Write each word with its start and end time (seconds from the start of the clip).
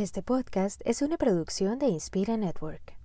Este 0.00 0.22
podcast 0.22 0.80
es 0.86 1.02
una 1.02 1.18
producción 1.18 1.78
de 1.78 1.88
Inspira 1.88 2.38
Network. 2.38 2.96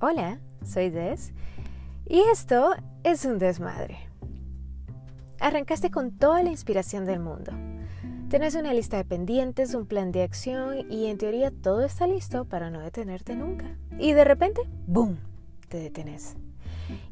Hola, 0.00 0.40
soy 0.64 0.90
Des 0.90 1.32
y 2.04 2.18
esto 2.32 2.70
es 3.04 3.24
un 3.24 3.38
desmadre. 3.38 3.98
Arrancaste 5.38 5.92
con 5.92 6.10
toda 6.10 6.42
la 6.42 6.50
inspiración 6.50 7.04
del 7.04 7.20
mundo. 7.20 7.52
Tienes 8.30 8.56
una 8.56 8.74
lista 8.74 8.96
de 8.96 9.04
pendientes, 9.04 9.72
un 9.72 9.86
plan 9.86 10.10
de 10.10 10.24
acción 10.24 10.90
y 10.90 11.06
en 11.06 11.18
teoría 11.18 11.52
todo 11.52 11.84
está 11.84 12.08
listo 12.08 12.46
para 12.46 12.68
no 12.68 12.80
detenerte 12.80 13.36
nunca. 13.36 13.78
Y 13.96 14.12
de 14.12 14.24
repente, 14.24 14.62
¡boom!, 14.88 15.18
te 15.68 15.78
detenes 15.78 16.34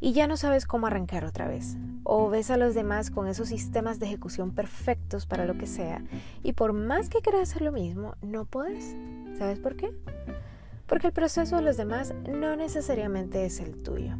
y 0.01 0.13
ya 0.13 0.27
no 0.27 0.37
sabes 0.37 0.67
cómo 0.67 0.87
arrancar 0.87 1.25
otra 1.25 1.49
vez. 1.49 1.77
O 2.03 2.29
ves 2.29 2.51
a 2.51 2.57
los 2.57 2.75
demás 2.75 3.11
con 3.11 3.29
esos 3.29 3.49
sistemas 3.49 3.99
de 3.99 4.07
ejecución 4.07 4.53
perfectos 4.53 5.27
para 5.27 5.47
lo 5.47 5.57
que 5.57 5.67
sea 5.67 6.03
y 6.43 6.53
por 6.53 6.73
más 6.73 7.09
que 7.09 7.21
quieras 7.21 7.51
hacer 7.51 7.63
lo 7.63 7.73
mismo, 7.73 8.15
no 8.23 8.45
puedes. 8.45 8.97
¿Sabes 9.39 9.59
por 9.59 9.77
qué? 9.77 9.93
Porque 10.87 11.09
el 11.09 11.13
proceso 11.13 11.57
de 11.57 11.63
los 11.63 11.77
demás 11.77 12.15
no 12.29 12.57
necesariamente 12.57 13.47
es 13.47 13.61
el 13.61 13.83
tuyo. 13.83 14.17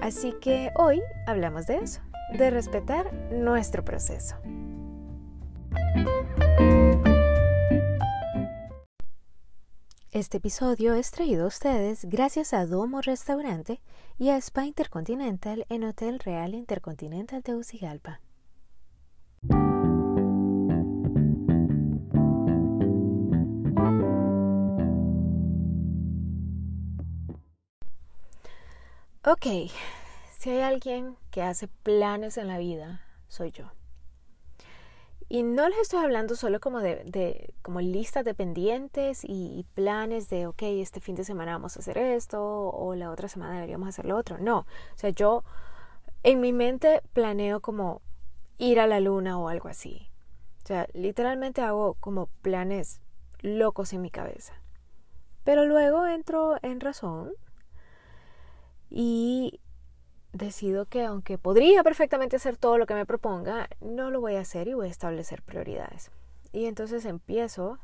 Así 0.00 0.34
que 0.40 0.70
hoy 0.76 1.00
hablamos 1.26 1.66
de 1.66 1.76
eso, 1.76 2.00
de 2.36 2.50
respetar 2.50 3.12
nuestro 3.32 3.84
proceso. 3.84 4.36
Este 10.14 10.36
episodio 10.36 10.94
es 10.94 11.10
traído 11.10 11.44
a 11.44 11.48
ustedes 11.48 12.04
gracias 12.04 12.54
a 12.54 12.66
Domo 12.66 13.00
Restaurante 13.00 13.80
y 14.18 14.30
a 14.30 14.36
Spa 14.36 14.64
Intercontinental 14.64 15.66
en 15.68 15.84
Hotel 15.84 16.18
Real 16.18 16.54
Intercontinental 16.54 17.42
de 17.42 17.54
Ucigalpa. 17.54 18.20
Ok, 29.26 29.46
si 30.38 30.50
hay 30.50 30.60
alguien 30.60 31.16
que 31.30 31.42
hace 31.42 31.66
planes 31.66 32.36
en 32.36 32.48
la 32.48 32.58
vida, 32.58 33.00
soy 33.26 33.52
yo. 33.52 33.70
Y 35.34 35.42
no 35.42 35.68
les 35.68 35.78
estoy 35.80 35.98
hablando 35.98 36.36
solo 36.36 36.60
como 36.60 36.78
de, 36.78 37.52
como 37.60 37.80
listas 37.80 38.24
de 38.24 38.34
pendientes 38.34 39.22
y, 39.24 39.66
planes 39.74 40.30
de, 40.30 40.46
ok, 40.46 40.62
este 40.62 41.00
fin 41.00 41.16
de 41.16 41.24
semana 41.24 41.54
vamos 41.54 41.76
a 41.76 41.80
hacer 41.80 41.98
esto 41.98 42.40
o 42.40 42.94
la 42.94 43.10
otra 43.10 43.26
semana 43.26 43.54
deberíamos 43.54 43.88
hacer 43.88 44.04
lo 44.04 44.16
otro. 44.16 44.38
No, 44.38 44.58
o 44.58 44.66
sea, 44.94 45.10
yo 45.10 45.42
en 46.22 46.40
mi 46.40 46.52
mente 46.52 47.02
planeo 47.14 47.58
como 47.58 48.00
ir 48.58 48.78
a 48.78 48.86
la 48.86 49.00
luna 49.00 49.36
o 49.36 49.48
algo 49.48 49.68
así. 49.68 50.08
O 50.62 50.68
sea, 50.68 50.86
literalmente 50.92 51.62
hago 51.62 51.94
como 51.94 52.28
planes 52.40 53.00
locos 53.40 53.92
en 53.92 54.02
mi 54.02 54.12
cabeza. 54.12 54.54
Pero 55.42 55.64
luego 55.64 56.06
entro 56.06 56.58
en 56.62 56.78
razón 56.78 57.32
y 58.88 59.58
decido 60.34 60.86
que 60.86 61.04
aunque 61.04 61.38
podría 61.38 61.82
perfectamente 61.82 62.36
hacer 62.36 62.56
todo 62.56 62.76
lo 62.76 62.86
que 62.86 62.94
me 62.94 63.06
proponga, 63.06 63.68
no 63.80 64.10
lo 64.10 64.20
voy 64.20 64.34
a 64.34 64.40
hacer 64.40 64.68
y 64.68 64.74
voy 64.74 64.88
a 64.88 64.90
establecer 64.90 65.42
prioridades. 65.42 66.10
Y 66.52 66.66
entonces 66.66 67.04
empiezo 67.04 67.78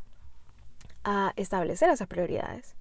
a 1.04 1.32
establecer 1.36 1.88
esas 1.90 2.08
prioridades. 2.08 2.74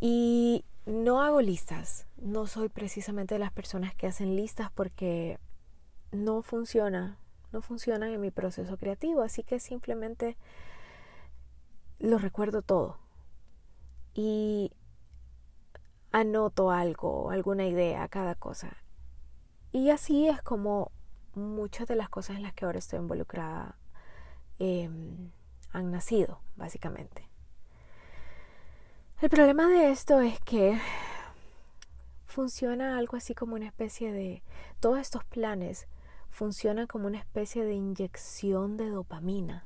Y 0.00 0.64
no 0.86 1.22
hago 1.22 1.40
listas. 1.40 2.06
No 2.16 2.46
soy 2.46 2.68
precisamente 2.68 3.34
de 3.34 3.38
las 3.38 3.52
personas 3.52 3.94
que 3.94 4.06
hacen 4.06 4.34
listas 4.34 4.70
porque 4.72 5.38
no 6.10 6.42
funciona. 6.42 7.18
No 7.52 7.62
funciona 7.62 8.10
en 8.10 8.20
mi 8.20 8.30
proceso 8.30 8.76
creativo. 8.78 9.22
Así 9.22 9.42
que 9.42 9.60
simplemente 9.60 10.36
lo 11.98 12.18
recuerdo 12.18 12.62
todo. 12.62 12.98
Y 14.14 14.72
anoto 16.14 16.70
algo, 16.70 17.30
alguna 17.30 17.66
idea, 17.66 18.06
cada 18.06 18.36
cosa. 18.36 18.76
Y 19.72 19.90
así 19.90 20.28
es 20.28 20.40
como 20.42 20.92
muchas 21.34 21.88
de 21.88 21.96
las 21.96 22.08
cosas 22.08 22.36
en 22.36 22.44
las 22.44 22.54
que 22.54 22.64
ahora 22.64 22.78
estoy 22.78 23.00
involucrada 23.00 23.76
em, 24.60 25.32
han 25.72 25.90
nacido, 25.90 26.38
básicamente. 26.54 27.28
El 29.20 29.28
problema 29.28 29.66
de 29.68 29.90
esto 29.90 30.20
es 30.20 30.38
que 30.38 30.80
funciona 32.26 32.96
algo 32.96 33.16
así 33.16 33.34
como 33.34 33.56
una 33.56 33.66
especie 33.66 34.12
de... 34.12 34.44
Todos 34.78 35.00
estos 35.00 35.24
planes 35.24 35.88
funcionan 36.30 36.86
como 36.86 37.08
una 37.08 37.18
especie 37.18 37.64
de 37.64 37.74
inyección 37.74 38.76
de 38.76 38.88
dopamina. 38.88 39.64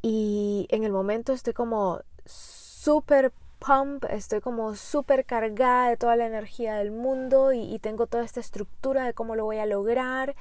Y 0.00 0.66
en 0.70 0.84
el 0.84 0.92
momento 0.92 1.34
estoy 1.34 1.52
como 1.52 2.00
súper 2.24 3.34
pump, 3.58 4.04
estoy 4.10 4.40
como 4.40 4.74
súper 4.74 5.24
cargada 5.24 5.90
de 5.90 5.96
toda 5.96 6.16
la 6.16 6.26
energía 6.26 6.76
del 6.76 6.90
mundo 6.90 7.52
y, 7.52 7.78
tengo 7.78 8.06
toda 8.06 8.24
esta 8.24 8.40
estructura 8.40 9.04
de 9.04 9.14
cómo 9.14 9.36
lo 9.36 9.44
voy 9.44 9.58
a 9.58 9.66
lograr 9.66 10.34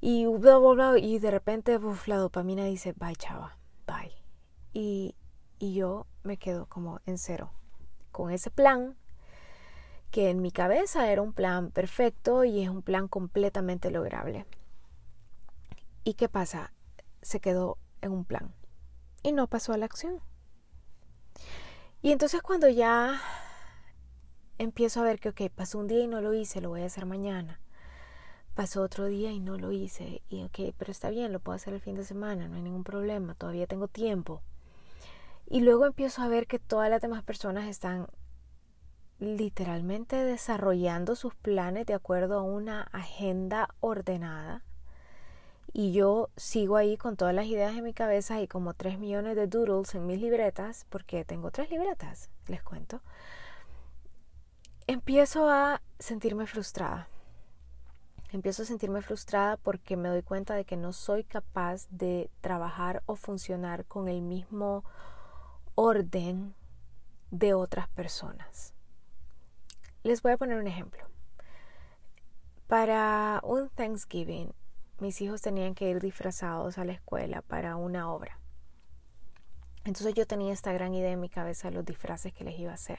y 0.00 0.26
bla, 0.26 0.58
bla, 0.58 0.72
bla, 0.72 0.98
y 0.98 1.18
de 1.18 1.30
repente 1.30 1.78
la 2.06 2.16
dopamina 2.16 2.64
dice, 2.64 2.92
bye 2.92 3.16
chava, 3.16 3.58
bye. 3.86 4.12
Y, 4.72 5.14
y 5.58 5.74
yo 5.74 6.06
me 6.22 6.36
quedo 6.36 6.66
como 6.66 7.00
en 7.06 7.18
cero 7.18 7.50
con 8.12 8.30
ese 8.30 8.50
plan 8.50 8.96
que 10.10 10.30
en 10.30 10.40
mi 10.40 10.50
cabeza 10.50 11.10
era 11.10 11.20
un 11.20 11.32
plan 11.32 11.70
perfecto 11.70 12.44
y 12.44 12.62
es 12.62 12.70
un 12.70 12.82
plan 12.82 13.08
completamente 13.08 13.90
lograble. 13.90 14.46
¿Y 16.04 16.14
qué 16.14 16.28
pasa? 16.28 16.72
Se 17.20 17.40
quedó 17.40 17.78
en 18.00 18.12
un 18.12 18.24
plan 18.24 18.54
y 19.22 19.32
no 19.32 19.48
pasó 19.48 19.72
a 19.72 19.76
la 19.76 19.86
acción. 19.86 20.20
Y 22.02 22.12
entonces 22.12 22.42
cuando 22.42 22.68
ya 22.68 23.20
empiezo 24.58 25.00
a 25.00 25.04
ver 25.04 25.18
que, 25.18 25.30
ok, 25.30 25.42
pasó 25.54 25.78
un 25.78 25.86
día 25.86 26.00
y 26.00 26.06
no 26.06 26.20
lo 26.20 26.34
hice, 26.34 26.60
lo 26.60 26.70
voy 26.70 26.82
a 26.82 26.86
hacer 26.86 27.06
mañana. 27.06 27.60
Pasó 28.54 28.82
otro 28.82 29.06
día 29.06 29.32
y 29.32 29.40
no 29.40 29.58
lo 29.58 29.72
hice. 29.72 30.22
Y 30.28 30.42
ok, 30.42 30.74
pero 30.78 30.90
está 30.90 31.10
bien, 31.10 31.32
lo 31.32 31.40
puedo 31.40 31.56
hacer 31.56 31.74
el 31.74 31.80
fin 31.80 31.94
de 31.94 32.04
semana, 32.04 32.48
no 32.48 32.56
hay 32.56 32.62
ningún 32.62 32.84
problema, 32.84 33.34
todavía 33.34 33.66
tengo 33.66 33.88
tiempo. 33.88 34.42
Y 35.48 35.60
luego 35.60 35.86
empiezo 35.86 36.22
a 36.22 36.28
ver 36.28 36.46
que 36.46 36.58
todas 36.58 36.90
las 36.90 37.00
demás 37.00 37.22
personas 37.22 37.68
están 37.68 38.06
literalmente 39.18 40.16
desarrollando 40.16 41.16
sus 41.16 41.34
planes 41.34 41.86
de 41.86 41.94
acuerdo 41.94 42.38
a 42.38 42.42
una 42.42 42.82
agenda 42.92 43.68
ordenada 43.80 44.62
y 45.78 45.92
yo 45.92 46.30
sigo 46.38 46.76
ahí 46.76 46.96
con 46.96 47.16
todas 47.18 47.34
las 47.34 47.44
ideas 47.44 47.76
en 47.76 47.84
mi 47.84 47.92
cabeza 47.92 48.40
y 48.40 48.48
como 48.48 48.72
tres 48.72 48.98
millones 48.98 49.36
de 49.36 49.46
doodles 49.46 49.94
en 49.94 50.06
mis 50.06 50.18
libretas, 50.18 50.86
porque 50.88 51.26
tengo 51.26 51.50
tres 51.50 51.68
libretas, 51.68 52.30
les 52.46 52.62
cuento, 52.62 53.02
empiezo 54.86 55.50
a 55.50 55.82
sentirme 55.98 56.46
frustrada. 56.46 57.10
Empiezo 58.32 58.62
a 58.62 58.64
sentirme 58.64 59.02
frustrada 59.02 59.58
porque 59.58 59.98
me 59.98 60.08
doy 60.08 60.22
cuenta 60.22 60.54
de 60.54 60.64
que 60.64 60.78
no 60.78 60.94
soy 60.94 61.24
capaz 61.24 61.86
de 61.90 62.30
trabajar 62.40 63.02
o 63.04 63.14
funcionar 63.14 63.84
con 63.84 64.08
el 64.08 64.22
mismo 64.22 64.82
orden 65.74 66.54
de 67.30 67.52
otras 67.52 67.86
personas. 67.88 68.72
Les 70.04 70.22
voy 70.22 70.32
a 70.32 70.38
poner 70.38 70.56
un 70.56 70.68
ejemplo. 70.68 71.04
Para 72.66 73.42
un 73.44 73.68
Thanksgiving 73.68 74.54
mis 74.98 75.20
hijos 75.20 75.42
tenían 75.42 75.74
que 75.74 75.90
ir 75.90 76.00
disfrazados 76.00 76.78
a 76.78 76.84
la 76.84 76.92
escuela 76.92 77.42
para 77.42 77.76
una 77.76 78.12
obra. 78.12 78.38
Entonces 79.84 80.14
yo 80.14 80.26
tenía 80.26 80.52
esta 80.52 80.72
gran 80.72 80.94
idea 80.94 81.12
en 81.12 81.20
mi 81.20 81.28
cabeza 81.28 81.68
de 81.68 81.74
los 81.74 81.84
disfraces 81.84 82.32
que 82.32 82.44
les 82.44 82.58
iba 82.58 82.72
a 82.72 82.74
hacer. 82.74 82.98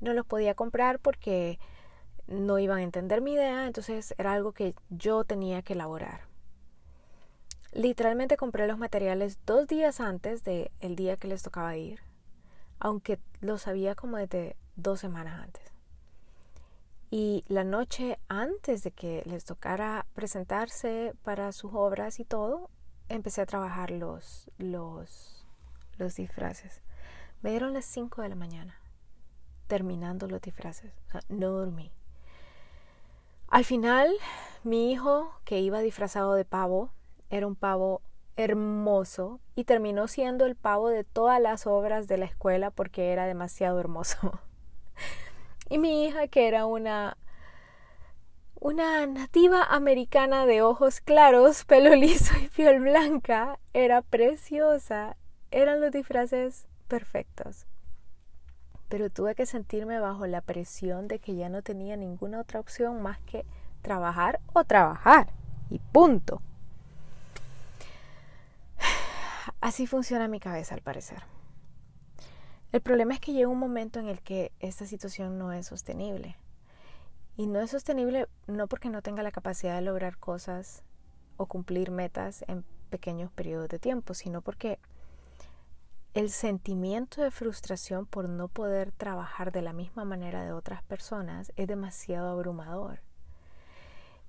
No 0.00 0.12
los 0.14 0.26
podía 0.26 0.54
comprar 0.54 0.98
porque 0.98 1.58
no 2.26 2.58
iban 2.58 2.78
a 2.78 2.82
entender 2.82 3.20
mi 3.20 3.34
idea, 3.34 3.66
entonces 3.66 4.14
era 4.18 4.32
algo 4.32 4.52
que 4.52 4.74
yo 4.90 5.24
tenía 5.24 5.62
que 5.62 5.74
elaborar. 5.74 6.22
Literalmente 7.72 8.36
compré 8.36 8.66
los 8.66 8.78
materiales 8.78 9.38
dos 9.44 9.66
días 9.66 10.00
antes 10.00 10.42
del 10.42 10.70
el 10.80 10.96
día 10.96 11.16
que 11.16 11.28
les 11.28 11.42
tocaba 11.42 11.76
ir, 11.76 12.00
aunque 12.80 13.18
lo 13.40 13.58
sabía 13.58 13.94
como 13.94 14.16
desde 14.16 14.56
dos 14.76 15.00
semanas 15.00 15.40
antes. 15.40 15.77
Y 17.10 17.44
la 17.48 17.64
noche 17.64 18.18
antes 18.28 18.82
de 18.82 18.90
que 18.90 19.22
les 19.24 19.44
tocara 19.44 20.06
presentarse 20.14 21.14
para 21.22 21.52
sus 21.52 21.72
obras 21.72 22.20
y 22.20 22.24
todo, 22.24 22.70
empecé 23.08 23.40
a 23.40 23.46
trabajar 23.46 23.90
los, 23.90 24.50
los, 24.58 25.46
los 25.96 26.16
disfraces. 26.16 26.82
Me 27.40 27.50
dieron 27.50 27.72
las 27.72 27.86
5 27.86 28.20
de 28.22 28.28
la 28.28 28.34
mañana, 28.34 28.78
terminando 29.68 30.26
los 30.26 30.42
disfraces. 30.42 30.92
O 31.06 31.10
sea, 31.12 31.20
no 31.28 31.50
dormí. 31.50 31.92
Al 33.48 33.64
final, 33.64 34.12
mi 34.62 34.92
hijo, 34.92 35.32
que 35.44 35.60
iba 35.60 35.80
disfrazado 35.80 36.34
de 36.34 36.44
pavo, 36.44 36.92
era 37.30 37.46
un 37.46 37.56
pavo 37.56 38.02
hermoso 38.36 39.40
y 39.54 39.64
terminó 39.64 40.06
siendo 40.06 40.46
el 40.46 40.54
pavo 40.54 40.90
de 40.90 41.04
todas 41.04 41.40
las 41.40 41.66
obras 41.66 42.06
de 42.06 42.18
la 42.18 42.26
escuela 42.26 42.70
porque 42.70 43.12
era 43.12 43.26
demasiado 43.26 43.80
hermoso. 43.80 44.40
Y 45.68 45.78
mi 45.78 46.04
hija, 46.04 46.28
que 46.28 46.48
era 46.48 46.66
una, 46.66 47.16
Una 48.60 49.06
nativa 49.06 49.62
americana 49.62 50.44
de 50.46 50.62
ojos 50.62 51.00
claros, 51.00 51.64
pelo 51.66 51.94
liso 51.94 52.34
y 52.42 52.48
piel 52.48 52.80
blanca 52.80 53.58
era 53.72 54.02
preciosa. 54.02 55.16
Eran 55.50 55.80
los 55.80 55.92
disfraces 55.92 56.66
perfectos. 56.88 57.66
Pero 58.88 59.10
tuve 59.10 59.34
que 59.34 59.46
sentirme 59.46 60.00
bajo 60.00 60.26
la 60.26 60.40
presión 60.40 61.08
de 61.08 61.18
que 61.18 61.36
ya 61.36 61.48
no 61.48 61.62
tenía 61.62 61.96
ninguna 61.96 62.40
otra 62.40 62.58
opción 62.58 63.02
más 63.02 63.20
que 63.20 63.44
trabajar 63.82 64.40
o 64.54 64.64
trabajar. 64.64 65.28
Y 65.70 65.78
punto. 65.78 66.40
Así 69.60 69.86
funciona 69.86 70.26
mi 70.28 70.40
cabeza 70.40 70.74
al 70.74 70.80
parecer. 70.80 71.22
El 72.70 72.82
problema 72.82 73.14
es 73.14 73.20
que 73.20 73.32
llega 73.32 73.48
un 73.48 73.58
momento 73.58 73.98
en 73.98 74.08
el 74.08 74.20
que 74.20 74.52
esta 74.60 74.84
situación 74.84 75.38
no 75.38 75.52
es 75.52 75.66
sostenible. 75.66 76.36
Y 77.36 77.46
no 77.46 77.60
es 77.60 77.70
sostenible 77.70 78.28
no 78.46 78.66
porque 78.66 78.90
no 78.90 79.00
tenga 79.00 79.22
la 79.22 79.30
capacidad 79.30 79.76
de 79.76 79.82
lograr 79.82 80.18
cosas 80.18 80.82
o 81.38 81.46
cumplir 81.46 81.90
metas 81.90 82.44
en 82.46 82.64
pequeños 82.90 83.32
periodos 83.32 83.68
de 83.68 83.78
tiempo, 83.78 84.12
sino 84.12 84.42
porque 84.42 84.78
el 86.12 86.30
sentimiento 86.30 87.22
de 87.22 87.30
frustración 87.30 88.04
por 88.04 88.28
no 88.28 88.48
poder 88.48 88.92
trabajar 88.92 89.52
de 89.52 89.62
la 89.62 89.72
misma 89.72 90.04
manera 90.04 90.44
de 90.44 90.52
otras 90.52 90.82
personas 90.82 91.52
es 91.56 91.68
demasiado 91.68 92.28
abrumador. 92.28 93.00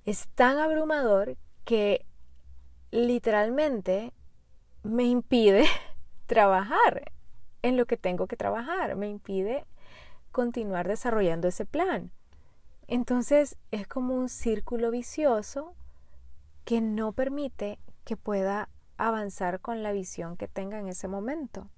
Es 0.06 0.28
tan 0.28 0.58
abrumador 0.58 1.36
que 1.64 2.06
literalmente 2.90 4.14
me 4.82 5.04
impide 5.04 5.66
trabajar 6.26 7.12
en 7.62 7.76
lo 7.76 7.86
que 7.86 7.96
tengo 7.96 8.26
que 8.26 8.36
trabajar, 8.36 8.96
me 8.96 9.08
impide 9.08 9.66
continuar 10.32 10.88
desarrollando 10.88 11.48
ese 11.48 11.64
plan. 11.64 12.10
Entonces 12.86 13.56
es 13.70 13.86
como 13.86 14.14
un 14.14 14.28
círculo 14.28 14.90
vicioso 14.90 15.74
que 16.64 16.80
no 16.80 17.12
permite 17.12 17.78
que 18.04 18.16
pueda 18.16 18.68
avanzar 18.96 19.60
con 19.60 19.82
la 19.82 19.92
visión 19.92 20.36
que 20.36 20.48
tenga 20.48 20.78
en 20.78 20.88
ese 20.88 21.08
momento. 21.08 21.68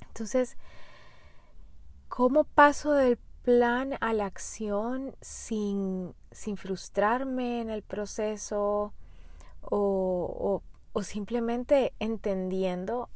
Entonces, 0.00 0.56
¿cómo 2.08 2.44
paso 2.44 2.92
del 2.92 3.18
plan 3.42 3.96
a 4.00 4.12
la 4.14 4.26
acción 4.26 5.14
sin, 5.20 6.14
sin 6.30 6.56
frustrarme 6.56 7.60
en 7.60 7.70
el 7.70 7.82
proceso 7.82 8.94
o, 9.60 10.62
o 10.92 11.02
simplemente 11.02 11.92
entendiendo 11.98 13.10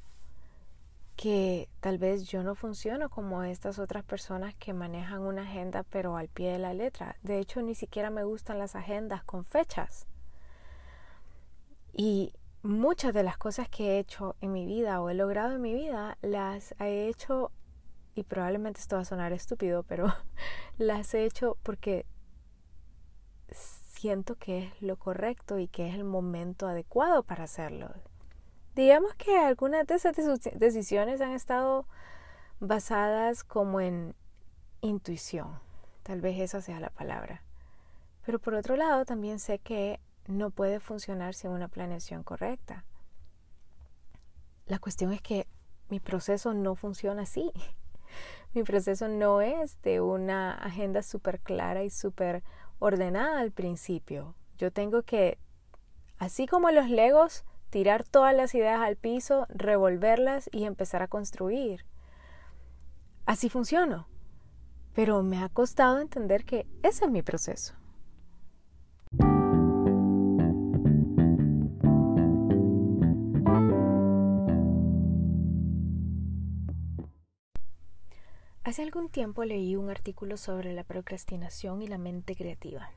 que 1.18 1.68
tal 1.80 1.98
vez 1.98 2.28
yo 2.28 2.44
no 2.44 2.54
funciono 2.54 3.10
como 3.10 3.42
estas 3.42 3.80
otras 3.80 4.04
personas 4.04 4.54
que 4.54 4.72
manejan 4.72 5.22
una 5.22 5.42
agenda 5.42 5.82
pero 5.82 6.16
al 6.16 6.28
pie 6.28 6.52
de 6.52 6.60
la 6.60 6.74
letra. 6.74 7.16
De 7.24 7.40
hecho, 7.40 7.60
ni 7.60 7.74
siquiera 7.74 8.08
me 8.08 8.22
gustan 8.22 8.60
las 8.60 8.76
agendas 8.76 9.24
con 9.24 9.44
fechas. 9.44 10.06
Y 11.92 12.34
muchas 12.62 13.12
de 13.12 13.24
las 13.24 13.36
cosas 13.36 13.68
que 13.68 13.96
he 13.96 13.98
hecho 13.98 14.36
en 14.40 14.52
mi 14.52 14.64
vida 14.64 15.00
o 15.00 15.10
he 15.10 15.14
logrado 15.14 15.56
en 15.56 15.60
mi 15.60 15.74
vida 15.74 16.16
las 16.22 16.72
he 16.78 17.08
hecho, 17.08 17.50
y 18.14 18.22
probablemente 18.22 18.78
esto 18.78 18.94
va 18.94 19.02
a 19.02 19.04
sonar 19.04 19.32
estúpido, 19.32 19.82
pero 19.82 20.06
las 20.78 21.14
he 21.14 21.24
hecho 21.24 21.58
porque 21.64 22.06
siento 23.50 24.36
que 24.36 24.66
es 24.66 24.82
lo 24.82 24.96
correcto 24.96 25.58
y 25.58 25.66
que 25.66 25.88
es 25.88 25.96
el 25.96 26.04
momento 26.04 26.68
adecuado 26.68 27.24
para 27.24 27.42
hacerlo. 27.42 27.90
Digamos 28.78 29.12
que 29.16 29.36
algunas 29.36 29.88
de 29.88 29.96
esas 29.96 30.14
decisiones 30.54 31.20
han 31.20 31.32
estado 31.32 31.84
basadas 32.60 33.42
como 33.42 33.80
en 33.80 34.14
intuición, 34.82 35.58
tal 36.04 36.20
vez 36.20 36.38
esa 36.38 36.60
sea 36.60 36.78
la 36.78 36.90
palabra. 36.90 37.42
Pero 38.24 38.38
por 38.38 38.54
otro 38.54 38.76
lado, 38.76 39.04
también 39.04 39.40
sé 39.40 39.58
que 39.58 39.98
no 40.28 40.50
puede 40.50 40.78
funcionar 40.78 41.34
sin 41.34 41.50
una 41.50 41.66
planeación 41.66 42.22
correcta. 42.22 42.84
La 44.66 44.78
cuestión 44.78 45.12
es 45.12 45.22
que 45.22 45.48
mi 45.88 45.98
proceso 45.98 46.54
no 46.54 46.76
funciona 46.76 47.22
así. 47.22 47.50
Mi 48.54 48.62
proceso 48.62 49.08
no 49.08 49.40
es 49.40 49.82
de 49.82 50.00
una 50.00 50.52
agenda 50.52 51.02
súper 51.02 51.40
clara 51.40 51.82
y 51.82 51.90
súper 51.90 52.44
ordenada 52.78 53.40
al 53.40 53.50
principio. 53.50 54.36
Yo 54.56 54.70
tengo 54.70 55.02
que, 55.02 55.36
así 56.18 56.46
como 56.46 56.70
los 56.70 56.88
legos, 56.88 57.44
tirar 57.70 58.04
todas 58.04 58.34
las 58.34 58.54
ideas 58.54 58.80
al 58.80 58.96
piso, 58.96 59.46
revolverlas 59.50 60.48
y 60.52 60.64
empezar 60.64 61.02
a 61.02 61.08
construir. 61.08 61.84
Así 63.26 63.48
funciono. 63.48 64.08
Pero 64.94 65.22
me 65.22 65.42
ha 65.42 65.48
costado 65.48 66.00
entender 66.00 66.44
que 66.44 66.66
ese 66.82 67.04
es 67.04 67.10
mi 67.10 67.22
proceso. 67.22 67.74
Hace 78.68 78.82
algún 78.82 79.08
tiempo 79.08 79.44
leí 79.44 79.76
un 79.76 79.88
artículo 79.88 80.36
sobre 80.36 80.74
la 80.74 80.84
procrastinación 80.84 81.80
y 81.80 81.86
la 81.86 81.96
mente 81.96 82.36
creativa. 82.36 82.90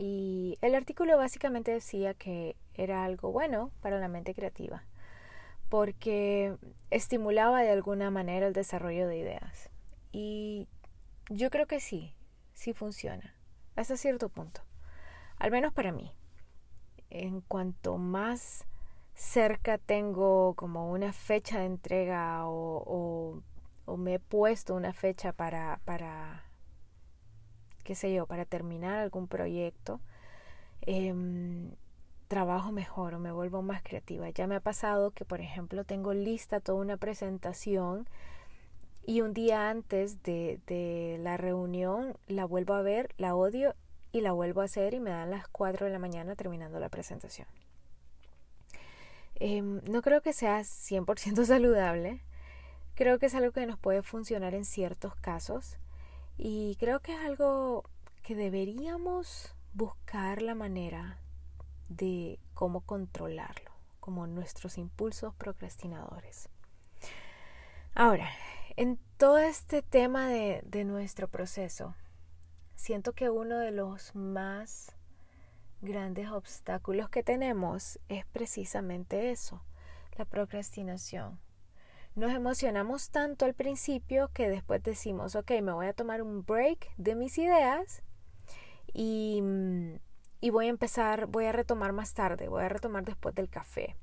Y 0.00 0.58
el 0.62 0.76
artículo 0.76 1.16
básicamente 1.16 1.72
decía 1.72 2.14
que 2.14 2.54
era 2.74 3.04
algo 3.04 3.32
bueno 3.32 3.72
para 3.82 3.98
la 3.98 4.06
mente 4.06 4.32
creativa, 4.32 4.84
porque 5.68 6.56
estimulaba 6.90 7.62
de 7.62 7.70
alguna 7.70 8.08
manera 8.12 8.46
el 8.46 8.52
desarrollo 8.52 9.08
de 9.08 9.18
ideas. 9.18 9.70
Y 10.12 10.68
yo 11.28 11.50
creo 11.50 11.66
que 11.66 11.80
sí, 11.80 12.14
sí 12.54 12.72
funciona, 12.74 13.34
hasta 13.74 13.96
cierto 13.96 14.28
punto, 14.28 14.60
al 15.36 15.50
menos 15.50 15.72
para 15.72 15.90
mí. 15.90 16.14
En 17.10 17.40
cuanto 17.40 17.98
más 17.98 18.66
cerca 19.14 19.78
tengo 19.78 20.54
como 20.54 20.92
una 20.92 21.12
fecha 21.12 21.58
de 21.58 21.66
entrega 21.66 22.46
o, 22.46 23.42
o 23.84 23.96
me 23.96 24.14
he 24.14 24.18
puesto 24.20 24.76
una 24.76 24.92
fecha 24.92 25.32
para, 25.32 25.80
para, 25.84 26.44
qué 27.88 27.94
sé 27.94 28.12
yo, 28.12 28.26
para 28.26 28.44
terminar 28.44 28.98
algún 28.98 29.28
proyecto, 29.28 29.98
em, 30.82 31.70
trabajo 32.28 32.70
mejor 32.70 33.14
o 33.14 33.18
me 33.18 33.32
vuelvo 33.32 33.62
más 33.62 33.82
creativa. 33.82 34.28
Ya 34.28 34.46
me 34.46 34.56
ha 34.56 34.60
pasado 34.60 35.12
que, 35.12 35.24
por 35.24 35.40
ejemplo, 35.40 35.84
tengo 35.84 36.12
lista 36.12 36.60
toda 36.60 36.78
una 36.82 36.98
presentación 36.98 38.06
y 39.06 39.22
un 39.22 39.32
día 39.32 39.70
antes 39.70 40.22
de, 40.22 40.60
de 40.66 41.16
la 41.22 41.38
reunión 41.38 42.18
la 42.26 42.44
vuelvo 42.44 42.74
a 42.74 42.82
ver, 42.82 43.14
la 43.16 43.34
odio 43.34 43.74
y 44.12 44.20
la 44.20 44.32
vuelvo 44.32 44.60
a 44.60 44.64
hacer 44.64 44.92
y 44.92 45.00
me 45.00 45.08
dan 45.08 45.30
las 45.30 45.48
4 45.48 45.86
de 45.86 45.92
la 45.92 45.98
mañana 45.98 46.36
terminando 46.36 46.78
la 46.80 46.90
presentación. 46.90 47.48
Em, 49.36 49.80
no 49.90 50.02
creo 50.02 50.20
que 50.20 50.34
sea 50.34 50.60
100% 50.60 51.44
saludable, 51.46 52.20
Creo 52.98 53.20
que 53.20 53.26
es 53.26 53.34
algo 53.36 53.52
que 53.52 53.64
nos 53.64 53.78
puede 53.78 54.02
funcionar 54.02 54.56
en 54.56 54.64
ciertos 54.64 55.14
casos 55.14 55.78
y 56.38 56.76
creo 56.76 57.00
que 57.00 57.14
es 57.14 57.20
algo 57.20 57.84
que 58.22 58.36
deberíamos 58.36 59.52
buscar 59.74 60.40
la 60.40 60.54
manera 60.54 61.18
de 61.88 62.38
cómo 62.54 62.82
controlarlo, 62.82 63.72
como 63.98 64.26
nuestros 64.28 64.78
impulsos 64.78 65.34
procrastinadores. 65.34 66.48
Ahora, 67.94 68.30
en 68.76 69.00
todo 69.16 69.38
este 69.38 69.82
tema 69.82 70.28
de, 70.28 70.62
de 70.64 70.84
nuestro 70.84 71.26
proceso, 71.26 71.96
siento 72.76 73.12
que 73.12 73.30
uno 73.30 73.58
de 73.58 73.72
los 73.72 74.14
más 74.14 74.94
grandes 75.80 76.30
obstáculos 76.30 77.08
que 77.10 77.24
tenemos 77.24 77.98
es 78.08 78.24
precisamente 78.26 79.32
eso, 79.32 79.60
la 80.16 80.24
procrastinación. 80.24 81.40
Nos 82.18 82.32
emocionamos 82.32 83.10
tanto 83.10 83.44
al 83.44 83.54
principio 83.54 84.28
que 84.34 84.48
después 84.48 84.82
decimos, 84.82 85.36
ok, 85.36 85.52
me 85.62 85.70
voy 85.70 85.86
a 85.86 85.92
tomar 85.92 86.20
un 86.20 86.44
break 86.44 86.92
de 86.96 87.14
mis 87.14 87.38
ideas 87.38 88.02
y, 88.92 89.40
mm, 89.40 90.00
y 90.40 90.50
voy 90.50 90.66
a 90.66 90.70
empezar, 90.70 91.26
voy 91.26 91.44
a 91.44 91.52
retomar 91.52 91.92
más 91.92 92.14
tarde, 92.14 92.48
voy 92.48 92.64
a 92.64 92.68
retomar 92.68 93.04
después 93.04 93.36
del 93.36 93.48
café 93.48 93.94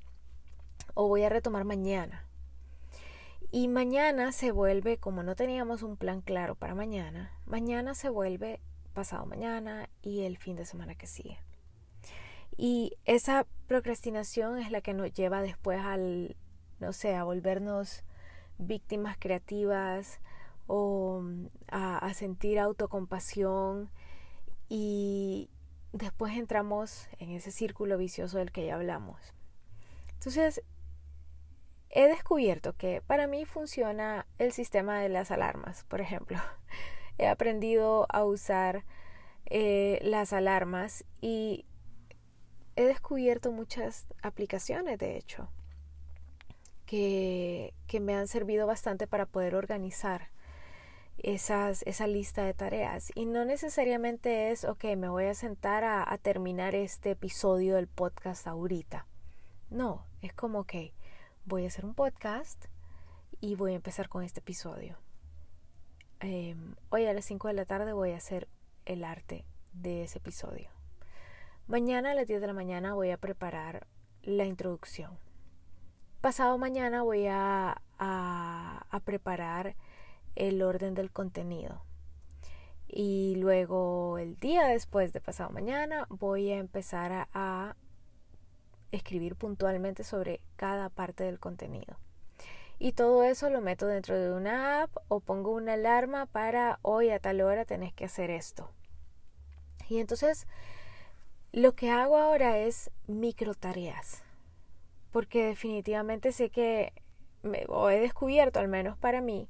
o 0.93 1.10
voy 1.10 1.24
a 1.24 1.29
retomar 1.29 1.65
mañana. 1.65 2.25
Y 3.51 3.67
mañana 3.67 4.31
se 4.31 4.53
vuelve, 4.53 4.98
como 4.98 5.22
no 5.22 5.36
teníamos 5.36 5.84
un 5.84 5.98
plan 5.98 6.22
claro 6.22 6.55
para 6.55 6.74
mañana, 6.74 7.34
mañana 7.45 7.95
se 7.95 8.07
vuelve 8.07 8.62
pasado 8.93 9.25
mañana 9.25 9.89
y 10.01 10.22
el 10.22 10.38
fin 10.38 10.55
de 10.55 10.63
semana 10.63 10.95
que 10.95 11.07
sigue. 11.07 11.38
Y 12.55 12.93
esa 13.03 13.45
procrastinación 13.67 14.57
es 14.57 14.72
la 14.72 14.79
que 14.79 14.93
nos 14.93 15.12
lleva 15.12 15.41
después 15.41 15.81
al, 15.81 16.38
no 16.79 16.94
sé, 16.94 17.15
a 17.15 17.24
volvernos 17.24 18.03
víctimas 18.58 19.17
creativas 19.20 20.20
o 20.67 21.22
mm, 21.22 21.48
a, 21.70 22.13
sentir 22.13 22.60
autocompasión 22.60 23.89
y 24.70 25.50
después 25.94 26.36
entramos 26.36 27.08
en 27.20 27.32
ese 27.32 27.51
círculo 27.51 27.98
vicioso 27.98 28.38
del 28.38 28.51
que 28.51 28.65
ya 28.65 28.75
hablamos. 28.75 29.34
Entonces, 30.13 30.62
he 31.89 32.08
descubierto 32.08 32.74
que 32.74 33.01
para 33.01 33.27
mí 33.27 33.46
funciona 33.46 34.25
el 34.38 34.51
sistema 34.51 35.00
de 35.00 35.10
las 35.10 35.32
alarmas, 35.32 35.84
por 35.86 36.01
ejemplo. 36.01 36.38
He 37.17 37.27
aprendido 37.27 38.08
a 38.10 38.25
usar 38.25 38.84
eh, 39.46 40.00
las 40.01 40.34
alarmas 40.34 41.05
y 41.22 41.65
he 42.75 42.84
descubierto 42.84 43.53
muchas 43.53 44.08
aplicaciones, 44.22 45.00
de 45.00 45.15
hecho, 45.15 45.48
que, 46.86 47.74
me 48.01 48.15
han 48.15 48.27
servido 48.27 48.68
bastante 48.68 49.08
para 49.08 49.25
poder 49.25 49.56
organizar 49.56 50.30
esa 51.18 52.08
lista 52.08 52.44
de 52.44 52.54
tareas. 52.54 53.12
Y 53.15 53.25
no 53.25 53.46
necesariamente 53.46 54.51
es, 54.51 54.65
ok, 54.65 54.84
me 54.98 55.10
voy 55.10 55.25
a 55.25 55.34
sentar 55.34 55.84
a, 55.84 56.12
a 56.12 56.18
terminar 56.18 56.75
este 56.75 57.12
episodio 57.12 57.75
del 57.75 57.88
podcast 57.88 58.48
ahorita. 58.48 59.08
No, 59.70 60.06
es 60.22 60.34
como, 60.34 60.60
ok, 60.60 60.74
voy 61.46 61.65
a 61.65 61.68
hacer 61.68 61.86
un 61.86 61.96
podcast 61.96 62.65
y 63.39 63.56
voy 63.56 63.74
a 63.74 63.75
empezar 63.75 64.10
con 64.10 64.24
este 64.24 64.39
episodio. 64.39 64.98
Em, 66.20 66.75
hoy 66.89 67.06
a 67.06 67.13
las 67.13 67.25
5 67.25 67.50
de 67.50 67.54
la 67.54 67.65
tarde 67.65 67.94
voy 67.94 68.12
a 68.12 68.18
hacer 68.18 68.48
el 68.86 69.04
arte 69.04 69.46
de 69.74 70.04
ese 70.04 70.20
episodio. 70.20 70.70
Mañana 71.68 72.12
a 72.12 72.13
las 72.15 72.27
10 72.27 72.42
de 72.42 72.48
la 72.48 72.54
mañana 72.54 72.94
voy 72.94 73.12
a 73.12 73.18
preparar 73.18 73.86
la 74.24 74.46
introducción. 74.46 75.20
Pasado 76.25 76.58
mañana 76.58 77.03
voy 77.03 77.27
a, 77.27 77.84
a, 78.00 79.00
preparar 79.05 79.75
el 80.36 80.63
orden 80.63 80.96
del 80.96 81.12
contenido. 81.12 81.84
Y 82.88 83.36
luego 83.36 84.17
el 84.17 84.36
día 84.38 84.65
después 84.65 85.13
de 85.13 85.22
pasado 85.22 85.51
mañana 85.51 86.08
voy 86.10 86.50
a 86.50 86.58
empezar 86.58 87.12
a, 87.12 87.29
a 87.32 87.75
escribir 88.91 89.36
puntualmente 89.36 90.03
sobre 90.03 90.41
cada 90.55 90.89
parte 90.89 91.25
del 91.25 91.39
contenido. 91.39 92.00
Y 92.79 92.94
todo 92.94 93.24
eso 93.24 93.51
lo 93.51 93.62
meto 93.62 93.86
dentro 93.86 94.20
de 94.20 94.34
una 94.34 94.82
app 94.82 94.98
o 95.10 95.20
pongo 95.20 95.51
una 95.51 95.74
alarma 95.74 96.25
para 96.25 96.79
hoy 96.82 97.12
a 97.12 97.20
tal 97.20 97.39
hora 97.41 97.65
tenés 97.65 97.94
que 97.94 98.05
hacer 98.05 98.32
esto. 98.32 98.72
Y 99.89 100.00
entonces 100.00 100.48
lo 101.51 101.75
que 101.75 101.91
hago 101.91 102.17
ahora 102.17 102.58
es 102.58 102.89
micro 103.05 103.53
tareas. 103.53 104.25
Porque 105.15 105.45
definitivamente 105.45 106.34
sé 106.34 106.50
que, 106.50 106.91
o 107.69 107.89
he 107.89 108.01
descubierto 108.01 108.60
al 108.60 108.67
menos 108.67 108.98
para 108.98 109.22
mí, 109.22 109.48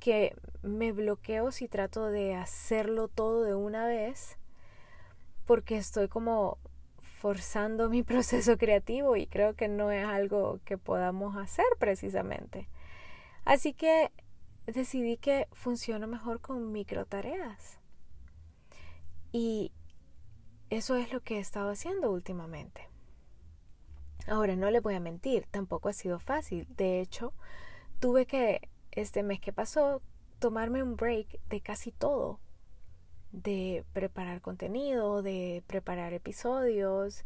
que 0.00 0.34
me 0.62 0.92
bloqueo 0.92 1.52
si 1.52 1.68
trato 1.68 2.06
de 2.06 2.34
hacerlo 2.34 3.08
todo 3.08 3.42
de 3.42 3.54
una 3.54 3.86
vez. 3.86 4.38
Porque 5.44 5.76
estoy 5.76 6.08
como 6.08 6.56
forzando 7.18 7.90
mi 7.90 8.02
proceso 8.02 8.56
creativo 8.56 9.14
y 9.16 9.26
creo 9.26 9.52
que 9.52 9.68
no 9.68 9.90
es 9.90 10.06
algo 10.06 10.58
que 10.64 10.78
podamos 10.78 11.36
hacer 11.36 11.66
precisamente. 11.78 12.66
Así 13.44 13.74
que 13.74 14.10
decidí 14.66 15.18
que 15.18 15.48
funciona 15.52 16.06
mejor 16.06 16.40
con 16.40 16.72
micro 16.72 17.04
tareas. 17.04 17.78
Y 19.32 19.70
eso 20.70 20.96
es 20.96 21.12
lo 21.12 21.20
que 21.20 21.36
he 21.36 21.40
estado 21.40 21.68
haciendo 21.68 22.10
últimamente. 22.10 22.93
Ahora, 24.26 24.56
no 24.56 24.70
le 24.70 24.80
voy 24.80 24.94
a 24.94 25.00
mentir, 25.00 25.46
tampoco 25.50 25.88
ha 25.88 25.92
sido 25.92 26.18
fácil. 26.18 26.66
De 26.76 27.00
hecho, 27.00 27.32
tuve 28.00 28.26
que, 28.26 28.68
este 28.92 29.22
mes 29.22 29.40
que 29.40 29.52
pasó, 29.52 30.02
tomarme 30.38 30.82
un 30.82 30.96
break 30.96 31.40
de 31.48 31.60
casi 31.60 31.92
todo 31.92 32.38
de 33.34 33.84
preparar 33.92 34.40
contenido, 34.40 35.20
de 35.22 35.64
preparar 35.66 36.12
episodios, 36.12 37.24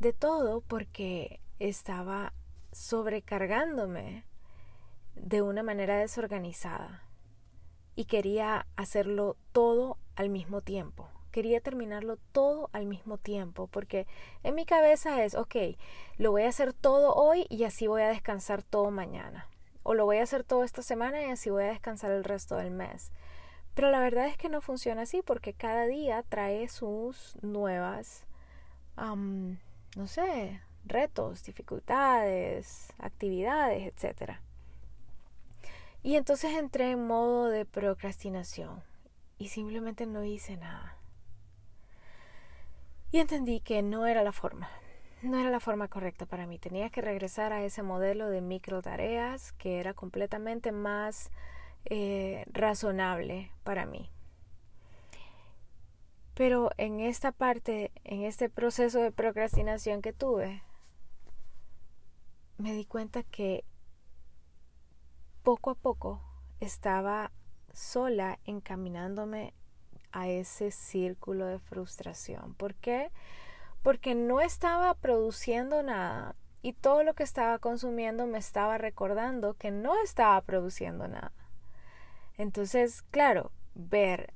de 0.00 0.12
todo 0.12 0.62
porque 0.62 1.40
estaba 1.60 2.32
sobrecargándome 2.72 4.24
de 5.14 5.42
una 5.42 5.62
manera 5.62 5.96
desorganizada 5.96 7.04
y 7.94 8.06
quería 8.06 8.66
hacerlo 8.74 9.36
todo 9.52 9.96
al 10.16 10.28
mismo 10.28 10.60
tiempo. 10.60 11.08
Quería 11.34 11.60
terminarlo 11.60 12.16
todo 12.30 12.70
al 12.72 12.86
mismo 12.86 13.18
tiempo 13.18 13.66
porque 13.66 14.06
en 14.44 14.54
mi 14.54 14.64
cabeza 14.64 15.24
es, 15.24 15.34
ok, 15.34 15.56
lo 16.16 16.30
voy 16.30 16.42
a 16.42 16.48
hacer 16.48 16.72
todo 16.72 17.12
hoy 17.12 17.48
y 17.50 17.64
así 17.64 17.88
voy 17.88 18.02
a 18.02 18.08
descansar 18.08 18.62
todo 18.62 18.92
mañana. 18.92 19.48
O 19.82 19.94
lo 19.94 20.04
voy 20.04 20.18
a 20.18 20.22
hacer 20.22 20.44
todo 20.44 20.62
esta 20.62 20.82
semana 20.82 21.20
y 21.20 21.30
así 21.30 21.50
voy 21.50 21.64
a 21.64 21.72
descansar 21.72 22.12
el 22.12 22.22
resto 22.22 22.54
del 22.54 22.70
mes. 22.70 23.10
Pero 23.74 23.90
la 23.90 23.98
verdad 23.98 24.28
es 24.28 24.36
que 24.36 24.48
no 24.48 24.60
funciona 24.60 25.02
así 25.02 25.22
porque 25.22 25.54
cada 25.54 25.86
día 25.86 26.22
trae 26.22 26.68
sus 26.68 27.36
nuevas, 27.42 28.24
no 28.96 30.06
sé, 30.06 30.60
retos, 30.84 31.42
dificultades, 31.42 32.92
actividades, 32.98 33.92
etc. 33.92 34.34
Y 36.04 36.14
entonces 36.14 36.52
entré 36.52 36.92
en 36.92 37.08
modo 37.08 37.48
de 37.48 37.64
procrastinación 37.64 38.84
y 39.36 39.48
simplemente 39.48 40.06
no 40.06 40.22
hice 40.22 40.56
nada. 40.56 40.93
Y 43.14 43.20
entendí 43.20 43.60
que 43.60 43.80
no 43.80 44.08
era 44.08 44.24
la 44.24 44.32
forma, 44.32 44.68
no 45.22 45.38
era 45.38 45.48
la 45.48 45.60
forma 45.60 45.86
correcta 45.86 46.26
para 46.26 46.48
mí. 46.48 46.58
Tenía 46.58 46.90
que 46.90 47.00
regresar 47.00 47.52
a 47.52 47.64
ese 47.64 47.80
modelo 47.84 48.28
de 48.28 48.40
micro 48.40 48.82
tareas 48.82 49.52
que 49.52 49.78
era 49.78 49.94
completamente 49.94 50.72
más 50.72 51.30
eh, 51.84 52.44
razonable 52.50 53.52
para 53.62 53.86
mí. 53.86 54.10
Pero 56.34 56.72
en 56.76 56.98
esta 56.98 57.30
parte, 57.30 57.92
en 58.02 58.24
este 58.24 58.48
proceso 58.50 58.98
de 58.98 59.12
procrastinación 59.12 60.02
que 60.02 60.12
tuve, 60.12 60.64
me 62.58 62.72
di 62.72 62.84
cuenta 62.84 63.22
que 63.22 63.64
poco 65.44 65.70
a 65.70 65.76
poco 65.76 66.20
estaba 66.58 67.30
sola 67.72 68.40
encaminándome 68.44 69.54
a 70.14 70.28
ese 70.28 70.70
círculo 70.70 71.44
de 71.46 71.58
frustración. 71.58 72.54
¿Por 72.54 72.74
qué? 72.74 73.10
Porque 73.82 74.14
no 74.14 74.40
estaba 74.40 74.94
produciendo 74.94 75.82
nada 75.82 76.36
y 76.62 76.72
todo 76.72 77.02
lo 77.02 77.14
que 77.14 77.24
estaba 77.24 77.58
consumiendo 77.58 78.26
me 78.26 78.38
estaba 78.38 78.78
recordando 78.78 79.54
que 79.54 79.70
no 79.70 80.00
estaba 80.02 80.40
produciendo 80.40 81.08
nada. 81.08 81.32
Entonces, 82.38 83.02
claro, 83.10 83.50
ver 83.74 84.32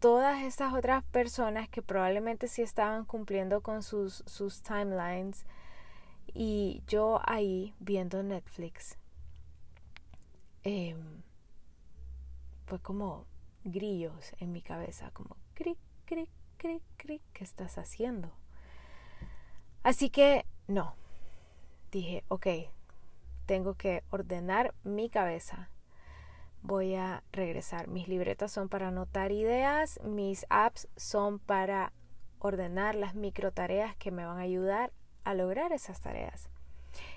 todas 0.00 0.42
estas 0.42 0.74
otras 0.74 1.04
personas 1.04 1.68
que 1.68 1.80
probablemente 1.80 2.48
sí 2.48 2.60
estaban 2.60 3.04
cumpliendo 3.04 3.60
con 3.60 3.84
sus, 3.84 4.24
sus 4.26 4.60
timelines 4.62 5.46
y 6.34 6.82
yo 6.88 7.20
ahí 7.24 7.74
viendo 7.78 8.22
Netflix 8.22 8.98
em, 10.64 11.22
fue 12.66 12.80
como 12.80 13.26
grillos 13.64 14.32
en 14.38 14.52
mi 14.52 14.62
cabeza, 14.62 15.10
como 15.12 15.36
cric, 15.54 15.78
cric, 16.04 16.30
cric, 16.56 16.82
cric, 16.96 17.22
¿qué 17.32 17.44
estás 17.44 17.78
haciendo? 17.78 18.30
Así 19.82 20.10
que 20.10 20.46
no, 20.68 20.94
dije, 21.90 22.24
ok, 22.28 22.46
tengo 23.46 23.74
que 23.74 24.04
ordenar 24.10 24.74
mi 24.84 25.10
cabeza 25.10 25.70
voy 26.62 26.94
a 26.94 27.22
regresar. 27.32 27.88
Mis 27.88 28.08
libretas 28.08 28.52
son 28.52 28.68
para 28.68 28.88
anotar 28.88 29.32
ideas, 29.32 30.00
mis 30.04 30.46
apps 30.48 30.88
son 30.96 31.38
para 31.38 31.92
ordenar 32.38 32.94
las 32.94 33.14
micro 33.14 33.52
tareas 33.52 33.96
que 33.96 34.10
me 34.10 34.24
van 34.24 34.38
a 34.38 34.42
ayudar 34.42 34.92
a 35.24 35.34
lograr 35.34 35.72
esas 35.72 36.00
tareas. 36.00 36.48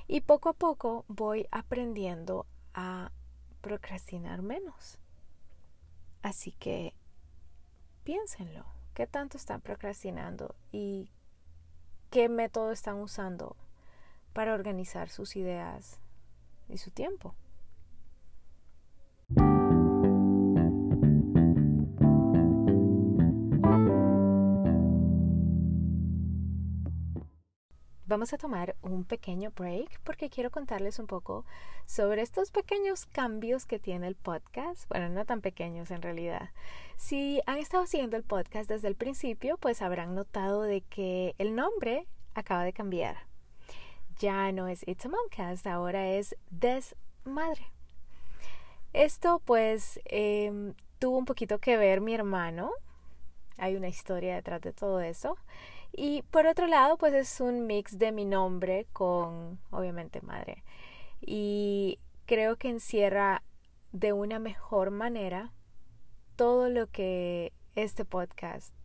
Y 0.07 0.21
poco 0.21 0.49
a 0.49 0.53
poco 0.53 1.05
voy 1.07 1.47
aprendiendo 1.51 2.45
a 2.73 3.11
procrastinar 3.61 4.41
menos. 4.41 4.99
Así 6.25 6.53
que 6.53 6.95
piénsenlo, 8.03 8.65
¿qué 8.95 9.05
tanto 9.05 9.37
están 9.37 9.61
procrastinando 9.61 10.55
y 10.71 11.11
qué 12.09 12.29
método 12.29 12.71
están 12.71 12.95
usando 12.95 13.55
para 14.33 14.55
organizar 14.55 15.09
sus 15.09 15.35
ideas 15.35 15.99
y 16.67 16.79
su 16.79 16.89
tiempo? 16.89 17.35
Vamos 28.07 28.33
a 28.33 28.37
tomar 28.37 28.75
un 28.81 29.03
pequeño 29.03 29.51
break 29.51 29.99
porque 30.03 30.29
quiero 30.29 30.51
contarles 30.51 30.99
un 30.99 31.07
poco 31.07 31.45
sobre 31.85 32.21
estos 32.21 32.51
pequeños 32.51 33.05
cambios 33.05 33.65
que 33.65 33.79
tiene 33.79 34.07
el 34.07 34.15
podcast. 34.15 34.87
Bueno, 34.89 35.09
no 35.09 35.25
tan 35.25 35.41
pequeños 35.41 35.91
en 35.91 36.01
realidad. 36.01 36.49
Si 36.97 37.41
han 37.45 37.57
estado 37.57 37.85
siguiendo 37.85 38.17
el 38.17 38.23
podcast 38.23 38.69
desde 38.69 38.87
el 38.87 38.95
principio, 38.95 39.57
pues 39.57 39.81
habrán 39.81 40.15
notado 40.15 40.61
de 40.61 40.81
que 40.81 41.35
el 41.37 41.55
nombre 41.55 42.07
acaba 42.33 42.63
de 42.63 42.73
cambiar. 42.73 43.17
Ya 44.19 44.51
no 44.51 44.67
es 44.67 44.87
It's 44.87 45.05
a 45.05 45.09
Momcast, 45.09 45.67
ahora 45.67 46.07
es 46.09 46.35
Desmadre. 46.49 47.71
Esto 48.93 49.41
pues 49.43 49.99
em, 50.05 50.73
tuvo 50.99 51.17
un 51.17 51.25
poquito 51.25 51.59
que 51.59 51.75
ver 51.75 51.99
mi 52.01 52.13
hermano. 52.13 52.71
Hay 53.57 53.75
una 53.75 53.87
historia 53.87 54.35
detrás 54.35 54.61
de 54.61 54.73
todo 54.73 55.01
eso. 55.01 55.37
Y 55.97 56.23
por 56.23 56.45
otro 56.45 56.67
lado, 56.67 56.97
pues 56.97 57.13
es 57.13 57.39
un 57.39 57.67
mix 57.67 57.97
de 57.97 58.11
mi 58.11 58.25
nombre 58.25 58.85
con, 58.91 59.59
obviamente, 59.71 60.21
madre. 60.21 60.63
Y 61.21 61.99
creo 62.25 62.57
que 62.57 62.69
encierra 62.69 63.43
de 63.93 64.11
una 64.11 64.39
mejor 64.39 64.91
manera 64.91 65.53
todo 66.35 66.67
lo 66.67 66.87
que 66.87 67.53
este 67.75 68.03
podcast 68.03 68.75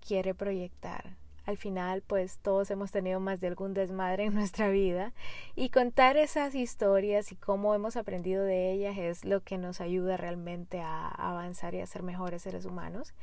quiere 0.00 0.34
proyectar. 0.34 1.16
Al 1.44 1.56
final, 1.56 2.02
pues 2.02 2.38
todos 2.38 2.72
hemos 2.72 2.90
tenido 2.90 3.20
más 3.20 3.40
de 3.40 3.46
algún 3.46 3.72
desmadre 3.72 4.24
en 4.24 4.34
nuestra 4.34 4.68
vida 4.68 5.12
y 5.54 5.70
contar 5.70 6.16
esas 6.16 6.56
historias 6.56 7.30
y 7.30 7.36
cómo 7.36 7.76
hemos 7.76 7.96
aprendido 7.96 8.42
de 8.42 8.72
ellas 8.72 8.98
es 8.98 9.24
lo 9.24 9.40
que 9.40 9.56
nos 9.56 9.80
ayuda 9.80 10.16
realmente 10.16 10.80
a 10.80 11.06
avanzar 11.06 11.76
y 11.76 11.80
a 11.80 11.86
ser 11.86 12.02
mejores 12.02 12.42
seres 12.42 12.64
humanos. 12.64 13.14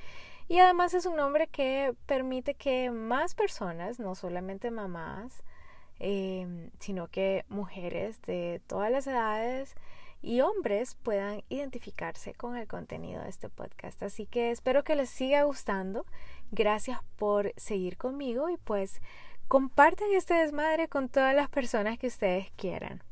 Y 0.47 0.59
además 0.59 0.93
es 0.93 1.05
un 1.05 1.15
nombre 1.15 1.47
que 1.47 1.95
permite 2.05 2.53
que 2.55 2.91
más 2.91 3.35
personas, 3.35 3.99
no 3.99 4.15
solamente 4.15 4.71
mamás, 4.71 5.43
eh, 5.99 6.69
sino 6.79 7.07
que 7.07 7.45
mujeres 7.49 8.21
de 8.23 8.61
todas 8.67 8.91
las 8.91 9.07
edades, 9.07 9.75
y 10.23 10.39
hombres 10.39 10.95
puedan 11.03 11.43
identificarse 11.49 12.33
con 12.33 12.55
el 12.55 12.65
contenido 12.65 13.21
de 13.21 13.29
este 13.29 13.49
podcast. 13.49 14.01
Así 14.01 14.25
que 14.25 14.51
espero 14.51 14.83
que 14.83 14.95
les 14.95 15.09
siga 15.09 15.43
gustando. 15.43 16.05
Gracias 16.49 16.99
por 17.17 17.53
seguir 17.57 17.97
conmigo 17.97 18.49
y 18.49 18.57
pues 18.57 19.01
compartan 19.49 20.07
este 20.13 20.33
desmadre 20.33 20.87
con 20.87 21.09
todas 21.09 21.35
las 21.35 21.49
personas 21.49 21.99
que 21.99 22.07
ustedes 22.07 22.49
quieran. 22.55 23.03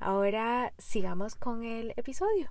Ahora 0.00 0.72
sigamos 0.78 1.34
con 1.34 1.64
el 1.64 1.92
episodio. 1.96 2.50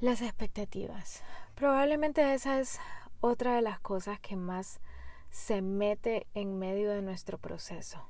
Las 0.00 0.22
expectativas. 0.22 1.24
Probablemente 1.56 2.32
esa 2.32 2.60
es 2.60 2.78
otra 3.20 3.56
de 3.56 3.62
las 3.62 3.80
cosas 3.80 4.20
que 4.20 4.36
más 4.36 4.80
se 5.28 5.60
mete 5.60 6.28
en 6.34 6.56
medio 6.56 6.92
de 6.92 7.02
nuestro 7.02 7.36
proceso. 7.36 8.06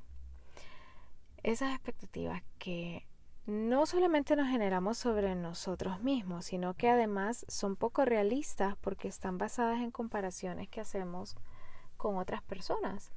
Esas 1.42 1.72
expectativas 1.72 2.42
que 2.58 3.06
no 3.46 3.86
solamente 3.86 4.36
nos 4.36 4.48
generamos 4.48 4.98
sobre 4.98 5.34
nosotros 5.34 6.02
mismos, 6.02 6.44
sino 6.44 6.74
que 6.74 6.90
además 6.90 7.46
son 7.48 7.74
poco 7.74 8.04
realistas 8.04 8.76
porque 8.82 9.08
están 9.08 9.38
basadas 9.38 9.80
en 9.80 9.90
comparaciones 9.90 10.68
que 10.68 10.82
hacemos 10.82 11.36
con 11.96 12.18
otras 12.18 12.42
personas. 12.42 13.12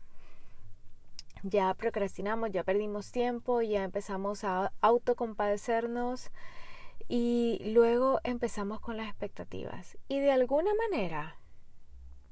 Ya 1.43 1.73
procrastinamos, 1.73 2.51
ya 2.51 2.63
perdimos 2.63 3.11
tiempo, 3.11 3.61
ya 3.61 3.83
empezamos 3.83 4.45
a 4.45 4.71
autocompadecernos 4.79 6.31
y 7.13 7.59
luego 7.73 8.21
empezamos 8.23 8.79
con 8.79 8.95
las 8.95 9.09
expectativas. 9.09 9.97
Y 10.07 10.21
de 10.21 10.31
alguna 10.31 10.71
manera 10.75 11.35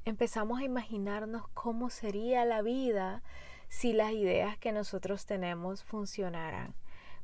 empezamos 0.06 0.62
a 0.62 0.64
imaginarnos 0.64 1.50
cómo 1.50 1.90
sería 1.90 2.46
la 2.46 2.62
vida 2.62 3.22
si 3.68 3.92
las 3.92 4.14
ideas 4.14 4.58
que 4.58 4.72
nosotros 4.72 5.26
tenemos 5.26 5.84
funcionaran. 5.84 6.76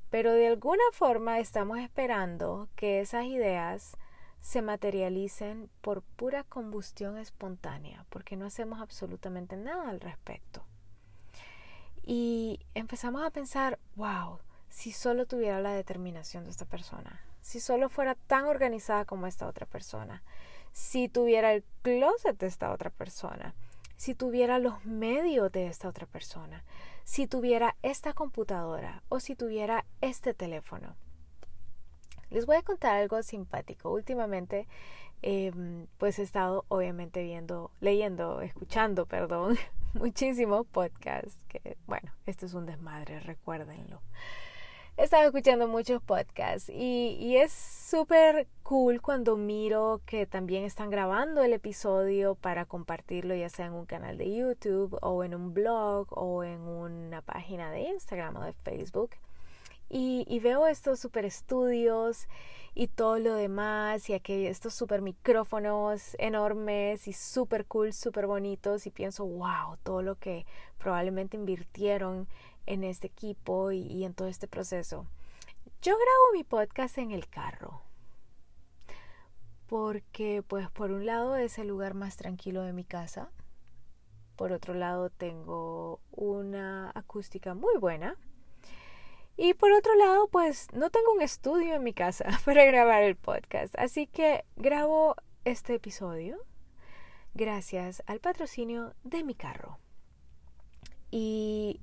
Pero 0.09 0.33
de 0.33 0.47
alguna 0.47 0.83
forma 0.91 1.39
estamos 1.39 1.79
esperando 1.79 2.67
que 2.75 2.99
esas 2.99 3.23
ideas 3.23 3.95
se 4.41 4.61
materialicen 4.61 5.69
por 5.79 6.01
pura 6.01 6.43
combustión 6.43 7.17
espontánea, 7.17 8.05
porque 8.09 8.35
no 8.35 8.47
hacemos 8.47 8.81
absolutamente 8.81 9.55
nada 9.55 9.89
al 9.91 10.01
respecto. 10.01 10.65
Y 12.03 12.59
empezamos 12.73 13.23
a 13.23 13.29
pensar, 13.31 13.79
wow, 13.95 14.39
si 14.67 14.91
solo 14.91 15.25
tuviera 15.25 15.61
la 15.61 15.71
determinación 15.71 16.43
de 16.43 16.51
esta 16.51 16.65
persona, 16.65 17.21
si 17.45 17.59
solo 17.59 17.89
fuera 17.89 18.15
tan 18.15 18.45
organizada 18.45 19.05
como 19.05 19.27
esta 19.27 19.45
otra 19.45 19.67
persona, 19.67 20.23
si 20.71 21.07
tuviera 21.07 21.53
el 21.53 21.63
closet 21.83 22.35
de 22.39 22.47
esta 22.47 22.71
otra 22.71 22.89
persona, 22.89 23.53
si 23.97 24.15
tuviera 24.15 24.57
los 24.57 24.83
medios 24.83 25.51
de 25.51 25.67
esta 25.67 25.87
otra 25.87 26.07
persona, 26.07 26.63
si 27.03 27.27
tuviera 27.27 27.75
esta 27.83 28.13
computadora 28.13 29.03
o 29.09 29.19
si 29.19 29.35
tuviera 29.35 29.85
este 30.01 30.33
teléfono. 30.33 30.95
Les 32.31 32.47
voy 32.47 32.55
a 32.55 32.63
contar 32.63 32.95
algo 32.97 33.21
simpático. 33.21 33.91
Últimamente, 33.91 34.67
em, 35.21 35.85
pues 35.99 36.17
he 36.17 36.23
estado 36.23 36.65
obviamente 36.67 37.21
viendo, 37.21 37.69
leyendo, 37.79 38.41
escuchando, 38.41 39.05
perdón, 39.15 39.55
muchísimo 39.93 40.63
podcast. 40.63 41.39
Que 41.47 41.77
bueno, 41.85 42.11
esto 42.25 42.47
es 42.47 42.55
un 42.55 42.65
desmadre, 42.65 43.19
recuérdenlo 43.19 44.01
he 44.97 45.03
estado 45.03 45.25
escuchando 45.25 45.67
muchos 45.67 46.01
podcasts 46.01 46.69
y, 46.69 47.35
es 47.35 47.51
súper 47.51 48.47
cool 48.63 49.01
cuando 49.01 49.35
miro 49.35 50.01
que 50.05 50.25
también 50.25 50.63
están 50.63 50.89
grabando 50.89 51.43
el 51.43 51.51
episodio 51.51 52.35
para 52.35 52.65
compartirlo 52.65 53.35
ya 53.35 53.49
sea 53.49 53.65
en 53.65 53.73
un 53.73 53.85
canal 53.85 54.17
de 54.17 54.33
YouTube 54.33 54.97
o 55.01 55.23
en 55.23 55.35
un 55.35 55.53
blog 55.53 56.07
o 56.11 56.43
en 56.43 56.61
una 56.61 57.21
página 57.21 57.69
de 57.71 57.81
Instagram 57.81 58.37
o 58.37 58.43
de 58.43 58.53
Facebook. 58.53 59.11
Y, 59.87 60.39
veo 60.39 60.65
estos 60.65 60.99
super 60.99 61.25
estudios 61.25 62.27
y 62.73 62.87
todo 62.87 63.19
lo 63.19 63.35
demás 63.35 64.09
y 64.09 64.13
aquellos, 64.13 64.51
estos 64.51 64.73
super 64.73 65.01
micrófonos 65.01 66.15
enormes 66.19 67.07
y 67.07 67.13
super 67.13 67.65
cool, 67.65 67.93
super 67.93 68.25
bonitos 68.27 68.87
y 68.87 68.91
pienso, 68.91 69.25
wow, 69.25 69.77
todo 69.83 70.01
lo 70.01 70.15
que 70.15 70.45
probablemente 70.79 71.37
invirtieron 71.37 72.27
en 72.65 72.83
este 72.83 73.07
equipo 73.07 73.71
y, 73.71 74.03
en 74.03 74.13
todo 74.13 74.27
este 74.27 74.47
proceso. 74.47 75.05
Yo 75.81 75.95
grabo 75.95 76.33
mi 76.33 76.43
podcast 76.43 76.97
en 76.97 77.11
el 77.11 77.27
carro 77.27 77.81
porque 79.67 80.43
pues 80.47 80.69
por 80.69 80.91
un 80.91 81.05
lado 81.05 81.35
es 81.35 81.57
el 81.57 81.67
lugar 81.67 81.95
más 81.95 82.17
tranquilo 82.17 82.61
de 82.61 82.73
mi 82.73 82.83
casa, 82.83 83.31
por 84.35 84.51
otro 84.51 84.75
lado 84.75 85.09
tengo 85.09 85.99
una 86.11 86.91
acústica 86.93 87.55
muy 87.55 87.77
buena 87.77 88.15
y 89.37 89.55
por 89.55 89.71
otro 89.71 89.95
lado 89.95 90.27
pues 90.27 90.67
no 90.71 90.91
tengo 90.91 91.13
un 91.13 91.21
estudio 91.21 91.73
en 91.75 91.83
mi 91.83 91.93
casa 91.93 92.25
para 92.45 92.63
grabar 92.65 93.01
el 93.03 93.15
podcast, 93.15 93.73
así 93.77 94.05
que 94.05 94.45
grabo 94.55 95.15
este 95.45 95.75
episodio 95.75 96.37
gracias 97.35 98.01
al 98.07 98.19
patrocinio 98.19 98.95
de 99.03 99.23
mi 99.23 99.35
carro. 99.35 99.77
Y 101.11 101.81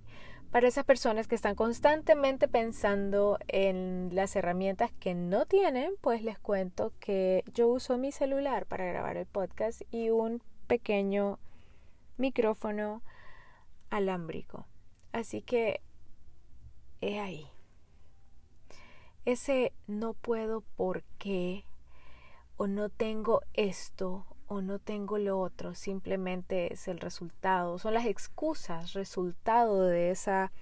para 0.52 0.68
esas 0.68 0.84
personas 0.84 1.26
que 1.26 1.34
están 1.34 1.54
constantemente 1.54 2.46
pensando 2.46 3.38
en 3.48 4.10
las 4.12 4.36
herramientas 4.36 4.92
que 5.00 5.14
no 5.14 5.46
tienen, 5.46 5.94
pues 6.02 6.22
les 6.22 6.38
cuento 6.38 6.92
que 7.00 7.42
yo 7.54 7.68
uso 7.68 7.96
mi 7.96 8.12
celular 8.12 8.66
para 8.66 8.84
grabar 8.84 9.16
el 9.16 9.24
podcast 9.24 9.80
y 9.90 10.10
un 10.10 10.42
pequeño 10.66 11.38
micrófono 12.18 13.02
alámbrico. 13.88 14.66
Así 15.10 15.40
que 15.40 15.80
he 17.00 17.18
ahí. 17.18 17.48
Ese 19.24 19.72
no 19.86 20.12
puedo 20.12 20.64
porque 20.76 21.64
o 22.58 22.66
no 22.66 22.90
tengo 22.90 23.40
esto 23.54 24.26
o 24.52 24.60
no 24.60 24.78
tengo 24.78 25.16
lo 25.16 25.40
otro, 25.40 25.74
simplemente 25.74 26.74
es 26.74 26.86
el 26.86 27.00
resultado, 27.00 27.78
son 27.78 27.94
las 27.94 28.04
excusas, 28.04 28.92
resultado 28.92 29.86
de 29.86 30.10
esa 30.10 30.52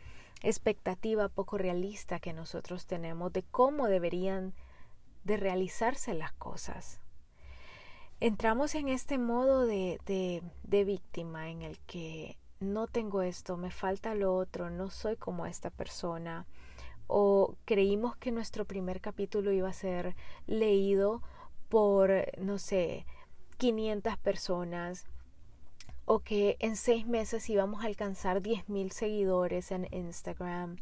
expectativa 0.42 1.28
poco 1.28 1.58
realista 1.58 2.20
que 2.20 2.32
nosotros 2.32 2.86
tenemos 2.86 3.32
de 3.32 3.42
cómo 3.42 3.88
deberían 3.88 4.54
de 5.24 5.36
realizarse 5.36 6.14
las 6.14 6.32
cosas. 6.32 7.00
Entramos 8.20 8.76
en 8.76 8.86
este 8.86 9.18
modo 9.18 9.66
de, 9.66 9.98
de, 10.06 10.42
de 10.62 10.84
víctima 10.84 11.50
en 11.50 11.62
el 11.62 11.80
que 11.80 12.38
no 12.60 12.86
tengo 12.86 13.22
esto, 13.22 13.56
me 13.56 13.72
falta 13.72 14.14
lo 14.14 14.36
otro, 14.36 14.70
no 14.70 14.88
soy 14.90 15.16
como 15.16 15.46
esta 15.46 15.70
persona, 15.70 16.46
o 17.08 17.56
creímos 17.64 18.16
que 18.16 18.30
nuestro 18.30 18.66
primer 18.66 19.00
capítulo 19.00 19.50
iba 19.50 19.68
a 19.68 19.72
ser 19.72 20.14
leído 20.46 21.22
por, 21.68 22.10
no 22.38 22.58
sé, 22.58 23.04
500 23.60 24.16
personas 24.16 25.04
o 26.06 26.20
que 26.20 26.56
en 26.60 26.76
seis 26.76 27.06
meses 27.06 27.48
íbamos 27.50 27.84
a 27.84 27.86
alcanzar 27.86 28.40
10.000 28.40 28.90
seguidores 28.90 29.70
en 29.70 29.86
Instagram 29.92 30.78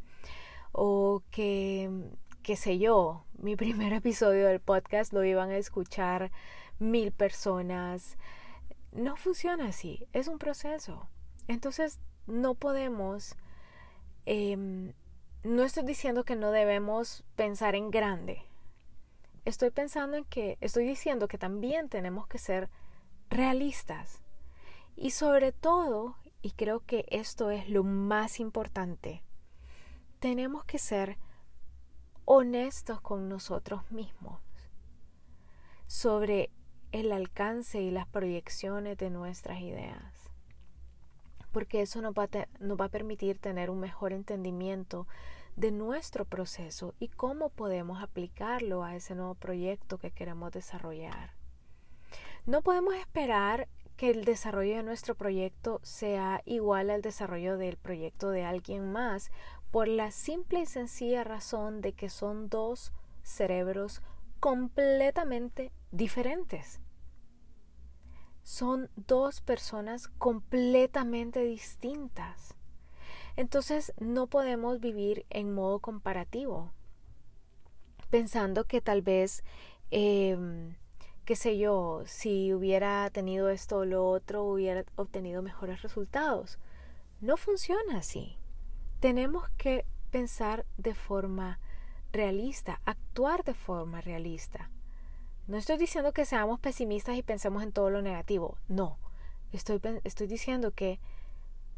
o 0.70 1.24
que, 1.32 1.90
qué 2.44 2.54
sé 2.54 2.78
yo, 2.78 3.24
mi 3.36 3.56
primer 3.64 3.92
episodio 3.92 4.46
del 4.46 4.60
podcast 4.60 5.12
lo 5.12 5.24
iban 5.24 5.50
a 5.50 5.56
escuchar 5.56 6.30
mil 6.78 7.10
personas. 7.10 8.16
No 8.92 9.16
funciona 9.16 9.66
así, 9.66 10.06
es 10.12 10.28
un 10.28 10.38
proceso. 10.38 11.08
Entonces 11.48 11.98
no 12.28 12.54
podemos, 12.54 13.34
em, 14.24 14.92
no 15.42 15.64
estoy 15.64 15.82
diciendo 15.82 16.22
que 16.22 16.36
no 16.36 16.52
debemos 16.52 17.24
pensar 17.34 17.74
en 17.74 17.90
grande, 17.90 18.47
estoy 19.48 19.70
pensando 19.70 20.16
en 20.16 20.24
que 20.24 20.58
estoy 20.60 20.86
diciendo 20.86 21.26
que 21.26 21.38
también 21.38 21.88
tenemos 21.88 22.26
que 22.26 22.38
ser 22.38 22.68
realistas. 23.30 24.22
Y 24.94 25.12
sobre 25.12 25.52
todo, 25.52 26.16
y 26.42 26.52
creo 26.52 26.80
que 26.80 27.06
esto 27.08 27.50
es 27.50 27.68
lo 27.68 27.82
más 27.82 28.40
importante, 28.40 29.22
tenemos 30.18 30.64
que 30.64 30.78
ser 30.78 31.16
honestos 32.24 33.00
con 33.00 33.28
nosotros 33.28 33.90
mismos 33.90 34.40
sobre 35.86 36.50
el 36.92 37.12
alcance 37.12 37.80
y 37.80 37.90
las 37.90 38.06
proyecciones 38.06 38.98
de 38.98 39.08
nuestras 39.08 39.60
ideas. 39.60 40.12
Porque 41.52 41.80
eso 41.80 42.02
nos 42.02 42.12
va, 42.12 42.28
nos 42.60 42.78
va 42.78 42.86
a 42.86 42.90
permitir 42.90 43.38
tener 43.38 43.70
un 43.70 43.80
mejor 43.80 44.12
entendimiento 44.12 45.06
de 45.58 45.72
nuestro 45.72 46.24
proceso 46.24 46.94
y 47.00 47.08
cómo 47.08 47.48
podemos 47.48 48.00
aplicarlo 48.00 48.84
a 48.84 48.94
ese 48.94 49.16
nuevo 49.16 49.34
proyecto 49.34 49.98
que 49.98 50.12
queremos 50.12 50.52
desarrollar. 50.52 51.32
No 52.46 52.62
podemos 52.62 52.94
esperar 52.94 53.68
que 53.96 54.10
el 54.10 54.24
desarrollo 54.24 54.76
de 54.76 54.84
nuestro 54.84 55.16
proyecto 55.16 55.80
sea 55.82 56.42
igual 56.44 56.90
al 56.90 57.02
desarrollo 57.02 57.58
del 57.58 57.76
proyecto 57.76 58.30
de 58.30 58.44
alguien 58.44 58.92
más 58.92 59.32
por 59.72 59.88
la 59.88 60.12
simple 60.12 60.60
y 60.60 60.66
sencilla 60.66 61.24
razón 61.24 61.80
de 61.80 61.92
que 61.92 62.08
son 62.08 62.48
dos 62.48 62.92
cerebros 63.22 64.00
completamente 64.38 65.72
diferentes. 65.90 66.80
Son 68.44 68.90
dos 68.94 69.40
personas 69.40 70.06
completamente 70.06 71.40
distintas. 71.40 72.54
Entonces 73.38 73.92
no 74.00 74.26
podemos 74.26 74.80
vivir 74.80 75.24
en 75.30 75.54
modo 75.54 75.78
comparativo, 75.78 76.72
pensando 78.10 78.64
que 78.64 78.80
tal 78.80 79.00
vez 79.00 79.44
eh, 79.92 80.36
qué 81.24 81.36
sé 81.36 81.56
yo, 81.56 82.02
si 82.04 82.52
hubiera 82.52 83.08
tenido 83.10 83.48
esto 83.48 83.76
o 83.76 83.84
lo 83.84 84.08
otro, 84.08 84.42
hubiera 84.42 84.84
obtenido 84.96 85.40
mejores 85.40 85.82
resultados. 85.82 86.58
No 87.20 87.36
funciona 87.36 87.98
así. 87.98 88.36
Tenemos 88.98 89.48
que 89.50 89.86
pensar 90.10 90.66
de 90.76 90.96
forma 90.96 91.60
realista, 92.10 92.80
actuar 92.86 93.44
de 93.44 93.54
forma 93.54 94.00
realista. 94.00 94.68
No 95.46 95.58
estoy 95.58 95.78
diciendo 95.78 96.12
que 96.12 96.24
seamos 96.24 96.58
pesimistas 96.58 97.16
y 97.16 97.22
pensemos 97.22 97.62
en 97.62 97.70
todo 97.70 97.88
lo 97.88 98.02
negativo, 98.02 98.58
no. 98.66 98.98
Estoy, 99.52 99.80
estoy 100.02 100.26
diciendo 100.26 100.72
que, 100.72 100.98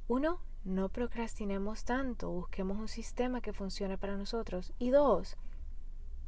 uno, 0.09 0.41
no 0.65 0.89
procrastinemos 0.89 1.85
tanto, 1.85 2.31
busquemos 2.31 2.79
un 2.79 2.89
sistema 2.89 3.41
que 3.41 3.53
funcione 3.53 3.99
para 3.99 4.17
nosotros. 4.17 4.73
Y 4.79 4.91
dos, 4.91 5.37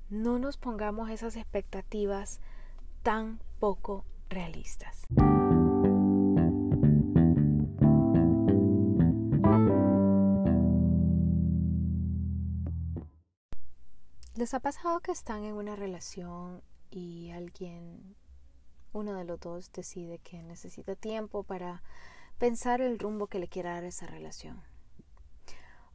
no 0.09 0.38
nos 0.38 0.57
pongamos 0.57 1.11
esas 1.11 1.37
expectativas 1.37 2.40
tan 3.03 3.40
poco 3.59 4.05
realistas. 4.29 5.07
¿Les 14.35 14.55
ha 14.55 14.61
pasado 14.61 15.01
que 15.01 15.12
están 15.12 15.45
en 15.45 15.55
una 15.55 15.77
relación 15.77 16.62
y 16.90 17.31
alguien, 17.31 18.16
uno 18.92 19.14
de 19.14 19.25
los 19.25 19.38
dos, 19.38 19.71
decide 19.73 20.18
que 20.18 20.42
necesita 20.42 20.97
tiempo 20.97 21.42
para 21.42 21.83
pensar 22.38 22.81
el 22.81 22.99
rumbo 22.99 23.27
que 23.27 23.38
le 23.38 23.49
quiera 23.49 23.75
dar 23.75 23.85
esa 23.85 24.07
relación? 24.07 24.62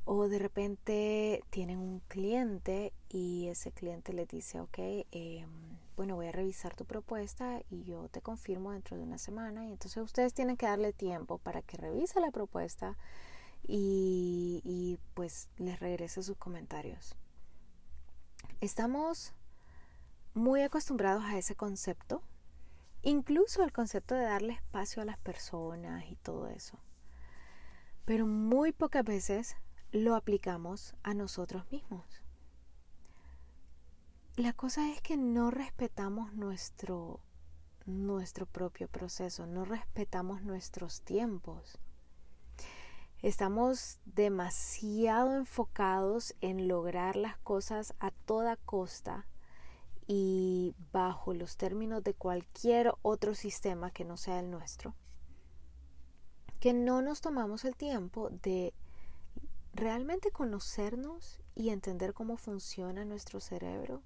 O 0.05 0.27
de 0.29 0.39
repente 0.39 1.43
tienen 1.49 1.79
un 1.79 1.99
cliente 2.07 2.93
y 3.09 3.47
ese 3.47 3.71
cliente 3.71 4.13
le 4.13 4.25
dice, 4.25 4.61
ok, 4.61 4.77
eh, 4.79 5.45
bueno, 5.97 6.15
voy 6.15 6.27
a 6.27 6.31
revisar 6.31 6.75
tu 6.75 6.85
propuesta 6.85 7.61
y 7.69 7.83
yo 7.83 8.07
te 8.07 8.21
confirmo 8.21 8.71
dentro 8.71 8.95
de 8.95 9.03
una 9.03 9.17
semana. 9.17 9.65
Y 9.65 9.71
entonces 9.71 10.01
ustedes 10.01 10.33
tienen 10.33 10.55
que 10.55 10.65
darle 10.65 10.93
tiempo 10.93 11.39
para 11.39 11.61
que 11.61 11.75
revise 11.75 12.21
la 12.21 12.31
propuesta 12.31 12.97
y, 13.63 14.61
y 14.63 14.97
pues 15.13 15.49
les 15.57 15.79
regrese 15.79 16.23
sus 16.23 16.37
comentarios. 16.37 17.15
Estamos 18.61 19.33
muy 20.33 20.61
acostumbrados 20.61 21.23
a 21.25 21.37
ese 21.37 21.55
concepto, 21.55 22.21
incluso 23.01 23.63
el 23.63 23.71
concepto 23.71 24.15
de 24.15 24.23
darle 24.23 24.53
espacio 24.53 25.01
a 25.01 25.05
las 25.05 25.17
personas 25.17 26.05
y 26.09 26.15
todo 26.17 26.47
eso. 26.47 26.79
Pero 28.05 28.25
muy 28.25 28.71
pocas 28.71 29.03
veces 29.03 29.55
lo 29.91 30.15
aplicamos 30.15 30.95
a 31.03 31.13
nosotros 31.13 31.69
mismos 31.71 32.21
la 34.37 34.53
cosa 34.53 34.91
es 34.91 35.01
que 35.01 35.17
no 35.17 35.49
respetamos 35.49 36.31
nuestro, 36.35 37.21
nuestro 37.87 38.45
propio 38.45 38.87
proceso, 38.87 39.47
no 39.47 39.65
respetamos 39.65 40.43
nuestros 40.43 41.01
tiempos. 41.01 41.79
Estamos 43.23 43.97
demasiado 44.05 45.35
enfocados 45.35 46.35
en 46.39 46.67
lograr 46.67 47.15
las 47.15 47.39
cosas 47.39 47.95
a 47.99 48.11
toda 48.11 48.57
costa 48.57 49.25
y 50.07 50.73
bajo 50.91 51.33
los 51.33 51.57
términos 51.57 52.03
de 52.03 52.13
cualquier 52.13 52.93
otro 53.01 53.35
sistema 53.35 53.91
que 53.91 54.05
no 54.05 54.17
sea 54.17 54.39
el 54.39 54.49
nuestro, 54.49 54.95
que 56.59 56.73
no 56.73 57.01
nos 57.01 57.21
tomamos 57.21 57.65
el 57.65 57.75
tiempo 57.75 58.29
de 58.29 58.73
realmente 59.73 60.31
conocernos 60.31 61.39
y 61.53 61.69
entender 61.69 62.13
cómo 62.13 62.37
funciona 62.37 63.05
nuestro 63.05 63.39
cerebro 63.39 64.01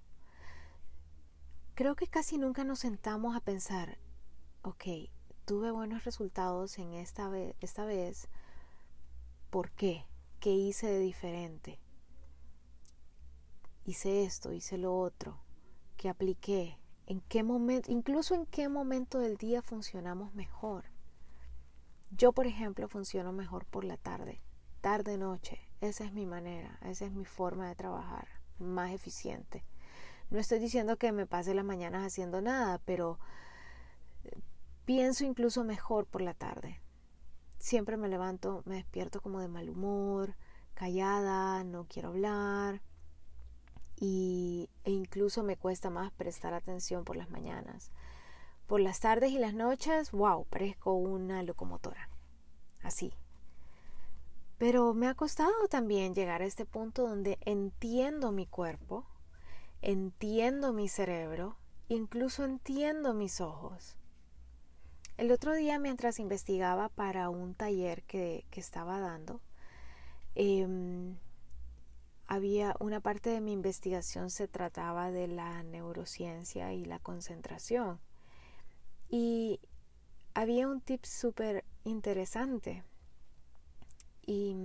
creo 1.81 1.95
que 1.95 2.07
casi 2.07 2.37
nunca 2.37 2.63
nos 2.63 2.77
sentamos 2.77 3.35
a 3.35 3.39
pensar, 3.39 3.97
ok, 4.61 5.09
tuve 5.45 5.71
buenos 5.71 6.03
resultados 6.03 6.77
en 6.77 6.93
esta 6.93 7.31
esta 7.59 7.85
vez, 7.85 8.27
¿por 9.49 9.71
qué? 9.71 10.05
¿Qué 10.39 10.51
hice 10.51 10.85
de 10.85 10.99
diferente? 10.99 11.79
Hice 13.83 14.23
esto, 14.23 14.53
hice 14.53 14.77
lo 14.77 14.95
otro, 14.95 15.39
¿qué 16.01 16.09
apliqué? 16.09 16.79
¿En 17.05 17.21
qué 17.21 17.43
momento, 17.43 17.91
incluso 17.91 18.33
en 18.33 18.47
qué 18.47 18.69
momento 18.69 19.19
del 19.19 19.37
día 19.37 19.61
funcionamos 19.61 20.33
mejor? 20.33 20.85
Yo, 22.09 22.31
por 22.33 22.47
ejemplo, 22.47 22.87
funciono 22.87 23.31
mejor 23.33 23.65
por 23.65 23.83
la 23.83 23.97
tarde, 23.97 24.41
tarde-noche. 24.81 25.59
Esa 25.79 26.03
es 26.03 26.11
mi 26.11 26.25
manera, 26.25 26.79
esa 26.81 27.05
es 27.05 27.11
mi 27.11 27.23
forma 27.23 27.69
de 27.69 27.75
trabajar, 27.75 28.27
más 28.57 28.89
eficiente. 28.93 29.63
No 30.31 30.39
estoy 30.39 30.57
diciendo 30.57 30.97
que 30.97 31.11
me 31.11 31.27
pase 31.27 31.53
las 31.53 31.65
mañanas 31.65 32.03
haciendo 32.03 32.41
nada, 32.41 32.81
pero 32.83 33.19
eh, 34.23 34.31
pienso 34.85 35.23
incluso 35.23 35.63
mejor 35.63 36.07
por 36.07 36.23
la 36.23 36.33
tarde. 36.33 36.81
Siempre 37.59 37.95
me 37.95 38.09
levanto, 38.09 38.63
me 38.65 38.77
despierto 38.77 39.21
como 39.21 39.39
de 39.39 39.49
mal 39.49 39.69
humor, 39.69 40.35
callada, 40.73 41.63
no 41.63 41.85
quiero 41.87 42.09
hablar 42.09 42.81
y, 44.01 44.67
e 44.83 44.89
incluso 44.89 45.43
me 45.43 45.57
cuesta 45.57 45.91
más 45.91 46.11
prestar 46.11 46.55
atención 46.55 47.05
por 47.05 47.15
las 47.15 47.29
mañanas. 47.29 47.91
Por 48.65 48.81
las 48.81 48.99
tardes 48.99 49.31
y 49.31 49.37
las 49.37 49.53
noches, 49.53 50.11
wow, 50.11 50.45
parezco 50.45 50.93
una 50.93 51.43
locomotora. 51.43 52.09
Así. 52.81 53.13
Pero 54.57 54.95
me 54.95 55.07
ha 55.07 55.13
costado 55.13 55.67
también 55.69 56.15
llegar 56.15 56.41
a 56.41 56.45
este 56.45 56.65
punto 56.65 57.07
donde 57.07 57.37
entiendo 57.45 58.31
mi 58.31 58.47
cuerpo, 58.47 59.05
entiendo 59.83 60.73
mi 60.73 60.87
cerebro, 60.87 61.57
incluso 61.87 62.43
entiendo 62.43 63.13
mis 63.13 63.39
ojos. 63.39 63.97
El 65.17 65.31
otro 65.31 65.53
día 65.53 65.77
mientras 65.77 66.17
investigaba 66.17 66.89
para 66.89 67.29
un 67.29 67.53
taller 67.53 68.01
que, 68.03 68.45
estaba 68.53 68.99
dando, 68.99 69.41
em, 70.33 71.17
había 72.31 72.77
una 72.79 73.01
parte 73.01 73.29
de 73.29 73.41
mi 73.41 73.51
investigación 73.51 74.29
se 74.29 74.47
trataba 74.47 75.11
de 75.11 75.27
la 75.27 75.63
neurociencia 75.63 76.71
y 76.71 76.85
la 76.85 76.97
concentración. 76.97 77.99
Y 79.09 79.59
había 80.33 80.69
un 80.69 80.79
tip 80.79 81.03
súper 81.03 81.65
interesante. 81.83 82.85
Y 84.25 84.55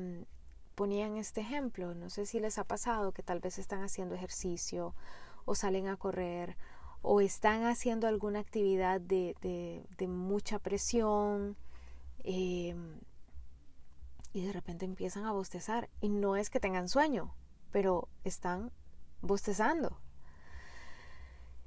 ponían 0.76 1.16
este 1.16 1.40
ejemplo. 1.40 1.92
No 1.96 2.08
sé 2.08 2.24
si 2.24 2.38
les 2.38 2.56
ha 2.58 2.62
pasado 2.62 3.10
que 3.10 3.24
tal 3.24 3.40
vez 3.40 3.58
están 3.58 3.82
haciendo 3.82 4.14
ejercicio 4.14 4.94
o 5.44 5.56
salen 5.56 5.88
a 5.88 5.96
correr 5.96 6.56
o 7.02 7.20
están 7.20 7.64
haciendo 7.64 8.06
alguna 8.06 8.38
actividad 8.38 9.00
de, 9.00 9.34
mucha 10.06 10.60
presión 10.60 11.56
em, 12.22 13.00
y 14.32 14.46
de 14.46 14.52
repente 14.52 14.84
empiezan 14.84 15.24
a 15.24 15.32
bostezar. 15.32 15.90
Y 16.00 16.10
no 16.10 16.36
es 16.36 16.48
que 16.48 16.60
tengan 16.60 16.88
sueño, 16.88 17.34
pero 17.76 18.08
están 18.24 18.72
bostezando. 19.20 20.00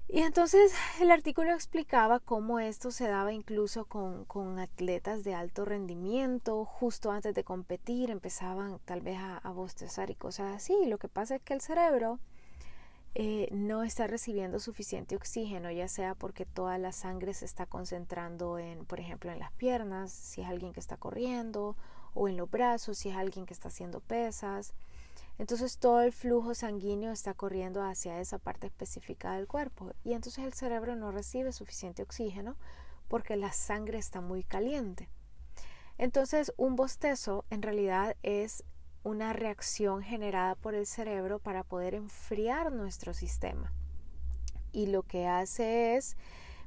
Y 0.07 0.21
entonces 0.21 0.73
el 0.99 1.11
artículo 1.11 1.53
explicaba 1.53 2.19
cómo 2.19 2.59
esto 2.59 2.89
se 2.89 3.07
daba 3.07 3.31
incluso 3.31 3.85
con, 3.85 4.57
atletas 4.57 5.23
de 5.23 5.35
alto 5.35 5.65
rendimiento, 5.65 6.65
justo 6.65 7.11
antes 7.11 7.35
de 7.35 7.43
competir 7.43 8.09
empezaban 8.09 8.79
tal 8.85 9.01
vez 9.01 9.19
a, 9.19 9.51
bostezar 9.51 10.09
y 10.09 10.15
cosas 10.15 10.55
así. 10.55 10.73
Lo 10.87 10.97
que 10.97 11.09
pasa 11.09 11.35
es 11.35 11.43
que 11.43 11.53
el 11.53 11.61
cerebro 11.61 12.17
eh, 13.13 13.47
no 13.51 13.83
está 13.83 14.07
recibiendo 14.07 14.59
suficiente 14.59 15.15
oxígeno, 15.15 15.69
ya 15.69 15.87
sea 15.87 16.15
porque 16.15 16.47
toda 16.47 16.79
la 16.79 16.91
sangre 16.91 17.35
se 17.35 17.45
está 17.45 17.67
concentrando 17.67 18.57
en, 18.57 18.83
por 18.85 18.99
ejemplo, 18.99 19.31
en 19.31 19.37
las 19.37 19.51
piernas, 19.51 20.11
si 20.11 20.41
es 20.41 20.47
alguien 20.47 20.73
que 20.73 20.79
está 20.79 20.97
corriendo, 20.97 21.77
o 22.15 22.27
en 22.27 22.35
los 22.35 22.49
brazos, 22.49 22.97
si 22.97 23.09
es 23.09 23.15
alguien 23.15 23.45
que 23.45 23.53
está 23.53 23.67
haciendo 23.67 23.99
pesas. 23.99 24.73
Entonces 25.39 25.77
todo 25.77 26.01
el 26.01 26.11
flujo 26.11 26.53
sanguíneo 26.53 27.13
está 27.13 27.33
corriendo 27.33 27.81
hacia 27.81 28.19
esa 28.19 28.37
parte 28.37 28.67
específica 28.67 29.33
del 29.33 29.47
cuerpo 29.47 29.93
y 30.03 30.11
entonces 30.11 30.43
el 30.43 30.53
cerebro 30.53 30.97
no 30.97 31.11
recibe 31.11 31.53
suficiente 31.53 32.03
oxígeno 32.03 32.57
porque 33.07 33.37
la 33.37 33.53
sangre 33.53 33.97
está 33.97 34.19
muy 34.19 34.43
caliente. 34.43 35.07
Entonces 35.97 36.53
un 36.57 36.75
bostezo 36.75 37.45
en 37.49 37.61
realidad 37.61 38.17
es 38.21 38.65
una 39.03 39.31
reacción 39.31 40.03
generada 40.03 40.55
por 40.55 40.75
el 40.75 40.85
cerebro 40.85 41.39
para 41.39 41.63
poder 41.63 41.95
enfriar 41.95 42.73
nuestro 42.73 43.13
sistema. 43.13 43.71
Y 44.73 44.87
lo 44.87 45.03
que 45.03 45.25
hace 45.25 45.95
es 45.95 46.17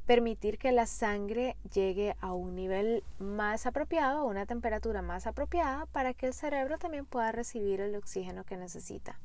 permitir 0.07 0.59
que 0.59 0.73
la 0.73 0.87
sangre 0.87 1.57
llegue 1.73 2.17
a 2.21 2.33
un 2.33 2.55
nivel 2.55 3.05
más 3.19 3.67
apropiado, 3.67 4.21
a 4.21 4.25
una 4.25 4.47
temperatura 4.47 5.03
más 5.03 5.27
apropiada, 5.27 5.87
para 5.87 6.15
que 6.15 6.27
el 6.27 6.35
cerebro 6.35 6.79
también 6.79 7.07
pueda 7.07 7.33
recibir 7.33 7.81
el 7.81 7.95
oxígeno 7.95 8.45
que 8.45 8.57
necesita. 8.57 9.19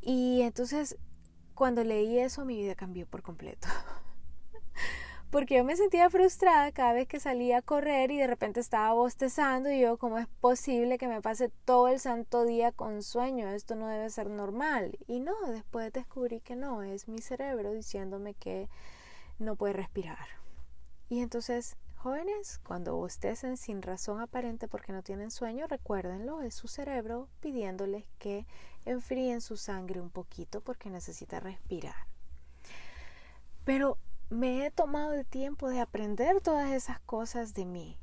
Y 0.00 0.42
entonces, 0.42 0.96
cuando 1.54 1.82
leí 1.84 2.18
eso, 2.18 2.44
mi 2.44 2.56
vida 2.56 2.74
cambió 2.74 3.06
por 3.06 3.22
completo. 3.22 3.68
porque 5.30 5.56
yo 5.56 5.64
me 5.64 5.76
sentía 5.76 6.08
frustrada 6.08 6.72
cada 6.72 6.92
vez 6.94 7.06
que 7.06 7.20
salía 7.20 7.58
a 7.58 7.62
correr 7.62 8.10
y 8.10 8.18
de 8.18 8.26
repente 8.26 8.60
estaba 8.60 8.94
bostezando 8.94 9.70
y 9.70 9.80
yo, 9.80 9.98
¿cómo 9.98 10.18
es 10.18 10.26
posible 10.40 10.96
que 10.96 11.08
me 11.08 11.20
pase 11.20 11.50
todo 11.64 11.88
el 11.88 12.00
santo 12.00 12.44
día 12.44 12.72
con 12.72 13.02
sueño? 13.02 13.48
Esto 13.48 13.74
no 13.74 13.88
debe 13.88 14.08
ser 14.10 14.30
normal. 14.30 14.98
Y 15.06 15.20
no, 15.20 15.34
después 15.48 15.92
descubrí 15.92 16.40
que 16.40 16.56
no, 16.56 16.82
es 16.82 17.08
mi 17.08 17.20
cerebro 17.20 17.72
diciéndome 17.72 18.34
que 18.34 18.68
no 19.38 19.56
puede 19.56 19.74
respirar. 19.74 20.26
Y 21.08 21.20
entonces, 21.20 21.76
jóvenes, 21.96 22.60
cuando 22.64 22.96
bostecen 22.96 23.56
sin 23.56 23.82
razón 23.82 24.20
aparente 24.20 24.68
porque 24.68 24.92
no 24.92 25.02
tienen 25.02 25.30
sueño, 25.30 25.66
recuérdenlo, 25.66 26.42
es 26.42 26.54
su 26.54 26.68
cerebro 26.68 27.28
pidiéndoles 27.40 28.04
que 28.18 28.46
enfríen 28.84 29.40
su 29.40 29.56
sangre 29.56 30.00
un 30.00 30.10
poquito 30.10 30.60
porque 30.60 30.90
necesita 30.90 31.40
respirar. 31.40 32.06
Pero 33.64 33.98
me 34.30 34.66
he 34.66 34.70
tomado 34.70 35.14
el 35.14 35.26
tiempo 35.26 35.68
de 35.68 35.80
aprender 35.80 36.40
todas 36.40 36.70
esas 36.70 37.00
cosas 37.00 37.54
de 37.54 37.64
mí. 37.64 37.98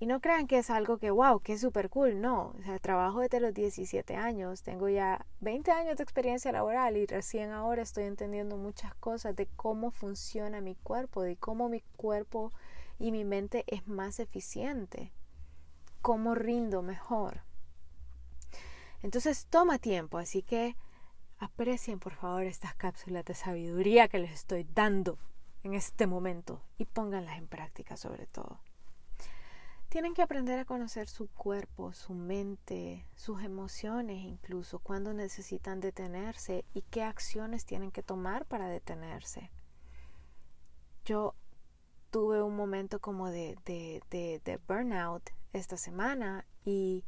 Y 0.00 0.06
no 0.06 0.20
crean 0.20 0.46
que 0.46 0.58
es 0.58 0.70
algo 0.70 0.98
que, 0.98 1.10
wow, 1.10 1.40
que 1.40 1.54
es 1.54 1.60
súper 1.60 1.90
cool. 1.90 2.20
No, 2.20 2.54
o 2.58 2.62
sea, 2.62 2.78
trabajo 2.78 3.20
desde 3.20 3.40
los 3.40 3.52
17 3.52 4.14
años, 4.14 4.62
tengo 4.62 4.88
ya 4.88 5.26
20 5.40 5.70
años 5.72 5.96
de 5.96 6.04
experiencia 6.04 6.52
laboral 6.52 6.96
y 6.96 7.06
recién 7.06 7.50
ahora 7.50 7.82
estoy 7.82 8.04
entendiendo 8.04 8.56
muchas 8.56 8.94
cosas 8.94 9.34
de 9.34 9.46
cómo 9.56 9.90
funciona 9.90 10.60
mi 10.60 10.76
cuerpo, 10.76 11.22
de 11.22 11.36
cómo 11.36 11.68
mi 11.68 11.80
cuerpo 11.96 12.52
y 12.98 13.10
mi 13.10 13.24
mente 13.24 13.64
es 13.66 13.88
más 13.88 14.20
eficiente, 14.20 15.12
cómo 16.00 16.34
rindo 16.34 16.82
mejor. 16.82 17.42
Entonces 19.02 19.46
toma 19.50 19.78
tiempo, 19.78 20.18
así 20.18 20.42
que 20.42 20.76
Aprecien 21.40 22.00
por 22.00 22.14
favor 22.14 22.42
estas 22.42 22.74
cápsulas 22.74 23.24
de 23.24 23.34
sabiduría 23.34 24.08
que 24.08 24.18
les 24.18 24.32
estoy 24.32 24.64
dando 24.74 25.18
en 25.62 25.74
este 25.74 26.08
momento 26.08 26.64
y 26.78 26.84
pónganlas 26.84 27.38
en 27.38 27.46
práctica 27.46 27.96
sobre 27.96 28.26
todo. 28.26 28.60
Tienen 29.88 30.12
que 30.12 30.20
aprender 30.20 30.58
a 30.58 30.66
conocer 30.66 31.08
su 31.08 31.28
cuerpo, 31.28 31.94
su 31.94 32.12
mente, 32.12 33.06
sus 33.16 33.42
emociones 33.42 34.22
incluso, 34.22 34.80
cuando 34.80 35.14
necesitan 35.14 35.80
detenerse 35.80 36.66
y 36.74 36.82
qué 36.82 37.02
acciones 37.02 37.64
tienen 37.64 37.90
que 37.90 38.02
tomar 38.02 38.44
para 38.44 38.68
detenerse. 38.68 39.50
Yo 41.06 41.34
tuve 42.10 42.42
un 42.42 42.54
momento 42.54 43.00
como 43.00 43.30
de, 43.30 43.56
de, 43.64 44.02
de, 44.10 44.42
de 44.44 44.58
burnout 44.68 45.30
esta 45.54 45.78
semana 45.78 46.44
y 46.66 47.04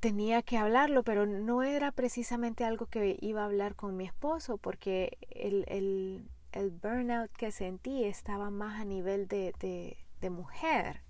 tenía 0.00 0.42
que 0.42 0.58
hablarlo, 0.58 1.02
pero 1.02 1.24
no 1.24 1.62
era 1.62 1.92
precisamente 1.92 2.64
algo 2.64 2.86
que 2.86 3.16
iba 3.22 3.40
a 3.40 3.46
hablar 3.46 3.74
con 3.74 3.96
mi 3.96 4.04
esposo, 4.04 4.58
porque 4.58 5.16
el, 5.30 5.64
el, 5.68 6.28
el 6.52 6.70
burnout 6.70 7.30
que 7.32 7.52
sentí 7.52 8.04
estaba 8.04 8.50
más 8.50 8.80
a 8.80 8.84
nivel 8.84 9.28
de, 9.28 9.96
de, 10.20 10.30
mujer. 10.30 11.02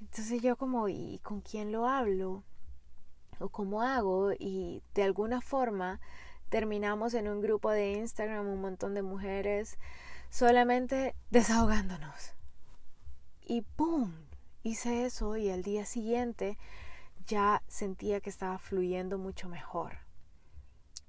Entonces 0.00 0.42
yo 0.42 0.56
como, 0.56 0.88
¿y 0.88 1.20
con 1.22 1.40
quién 1.40 1.72
lo 1.72 1.86
hablo? 1.86 2.42
¿O 3.38 3.48
cómo 3.48 3.82
hago? 3.82 4.32
Y 4.38 4.82
de 4.94 5.02
alguna 5.02 5.40
forma 5.40 6.00
terminamos 6.48 7.14
en 7.14 7.28
un 7.28 7.40
grupo 7.40 7.70
de 7.70 7.92
Instagram 7.92 8.46
un 8.48 8.60
montón 8.60 8.94
de 8.94 9.02
mujeres 9.02 9.78
solamente 10.30 11.14
desahogándonos. 11.30 12.34
Y 13.42 13.64
¡boom! 13.76 14.28
Hice 14.62 15.06
eso 15.06 15.36
y 15.36 15.50
al 15.50 15.62
día 15.62 15.86
siguiente 15.86 16.58
ya 17.26 17.62
sentía 17.66 18.20
que 18.20 18.30
estaba 18.30 18.58
fluyendo 18.58 19.18
mucho 19.18 19.48
mejor. 19.48 19.98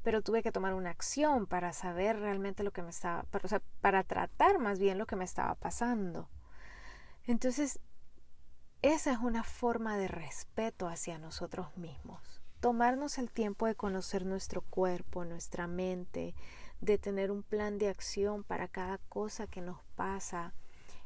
Pero 0.04 0.22
tuve 0.22 0.42
que 0.42 0.52
tomar 0.52 0.74
una 0.74 0.90
acción 0.90 1.46
para 1.46 1.74
saber 1.74 2.20
realmente 2.20 2.64
lo 2.64 2.72
que 2.72 2.82
me 2.82 2.90
estaba, 2.90 3.24
para, 3.24 3.46
o 3.46 3.48
sea, 3.48 3.62
para 3.82 4.04
tratar 4.04 4.60
más 4.60 4.80
bien 4.80 4.98
lo 4.98 5.06
que 5.06 5.16
me 5.16 5.26
estaba 5.26 5.56
pasando. 5.56 6.30
Entonces, 7.28 7.80
esa 8.82 9.12
es 9.12 9.20
una 9.20 9.44
forma 9.44 9.98
de 9.98 10.08
respeto 10.08 10.88
hacia 10.88 11.18
nosotros 11.18 11.76
mismos. 11.78 12.42
Tomarnos 12.60 13.18
el 13.18 13.32
tiempo 13.32 13.66
de 13.66 13.76
conocer 13.76 14.26
nuestro 14.26 14.62
cuerpo, 14.62 15.26
nuestra 15.26 15.68
mente, 15.68 16.36
de 16.80 16.98
tener 16.98 17.32
un 17.32 17.44
plan 17.44 17.78
de 17.78 17.90
acción 17.90 18.44
para 18.44 18.68
cada 18.68 18.98
cosa 19.10 19.48
que 19.48 19.62
nos 19.62 19.84
pasa, 19.96 20.54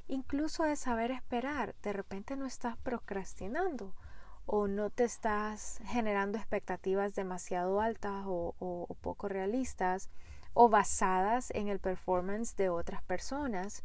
incluso 0.08 0.64
de 0.64 0.76
saber 0.76 1.12
esperar. 1.12 1.76
De 1.82 1.94
repente 1.94 2.36
no 2.36 2.46
estás 2.46 2.78
procrastinando, 2.78 3.94
o 4.46 4.68
no 4.68 4.90
te 4.90 5.04
estás 5.04 5.80
generando 5.86 6.38
expectativas 6.38 7.16
demasiado 7.16 7.82
altas 7.82 8.24
o, 8.26 8.96
poco 9.02 9.28
realistas 9.28 10.10
o 10.54 10.70
basadas 10.70 11.52
en 11.52 11.68
el 11.68 11.80
performance 11.80 12.56
de 12.56 12.70
otras 12.70 13.02
personas. 13.04 13.84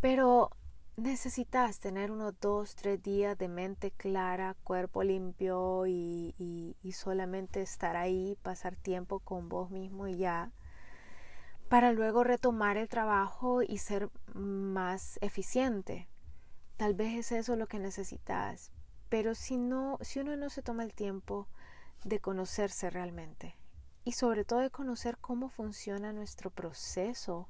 Pero 0.00 0.50
necesitas 0.98 1.78
tener 1.78 2.10
unos 2.10 2.34
dos, 2.40 2.74
tres 2.74 3.00
días 3.02 3.38
de 3.38 3.48
mente 3.48 3.92
clara, 3.92 4.56
cuerpo 4.64 5.04
limpio 5.04 5.86
y, 5.86 6.74
solamente 6.92 7.62
estar 7.62 7.96
ahí, 7.96 8.36
pasar 8.42 8.74
tiempo 8.74 9.20
con 9.20 9.48
vos 9.48 9.70
mismo 9.70 10.08
y 10.08 10.16
ya, 10.16 10.50
para 11.68 11.92
luego 11.92 12.24
retomar 12.24 12.76
el 12.76 12.88
trabajo 12.88 13.62
y 13.62 13.78
ser 13.78 14.10
más 14.34 15.18
eficiente. 15.22 16.08
Tal 16.76 16.94
vez 16.94 17.16
es 17.16 17.32
eso 17.32 17.56
lo 17.56 17.68
que 17.68 17.78
necesitas, 17.78 18.72
pero 19.08 19.34
si 19.34 19.56
no, 19.56 19.98
si 20.00 20.18
uno 20.18 20.36
no 20.36 20.50
se 20.50 20.62
toma 20.62 20.82
el 20.82 20.94
tiempo 20.94 21.48
de 22.04 22.20
conocerse 22.20 22.90
realmente 22.90 23.56
y 24.04 24.12
sobre 24.12 24.44
todo 24.44 24.60
de 24.60 24.70
conocer 24.70 25.18
cómo 25.18 25.48
funciona 25.48 26.12
nuestro 26.12 26.50
proceso, 26.50 27.48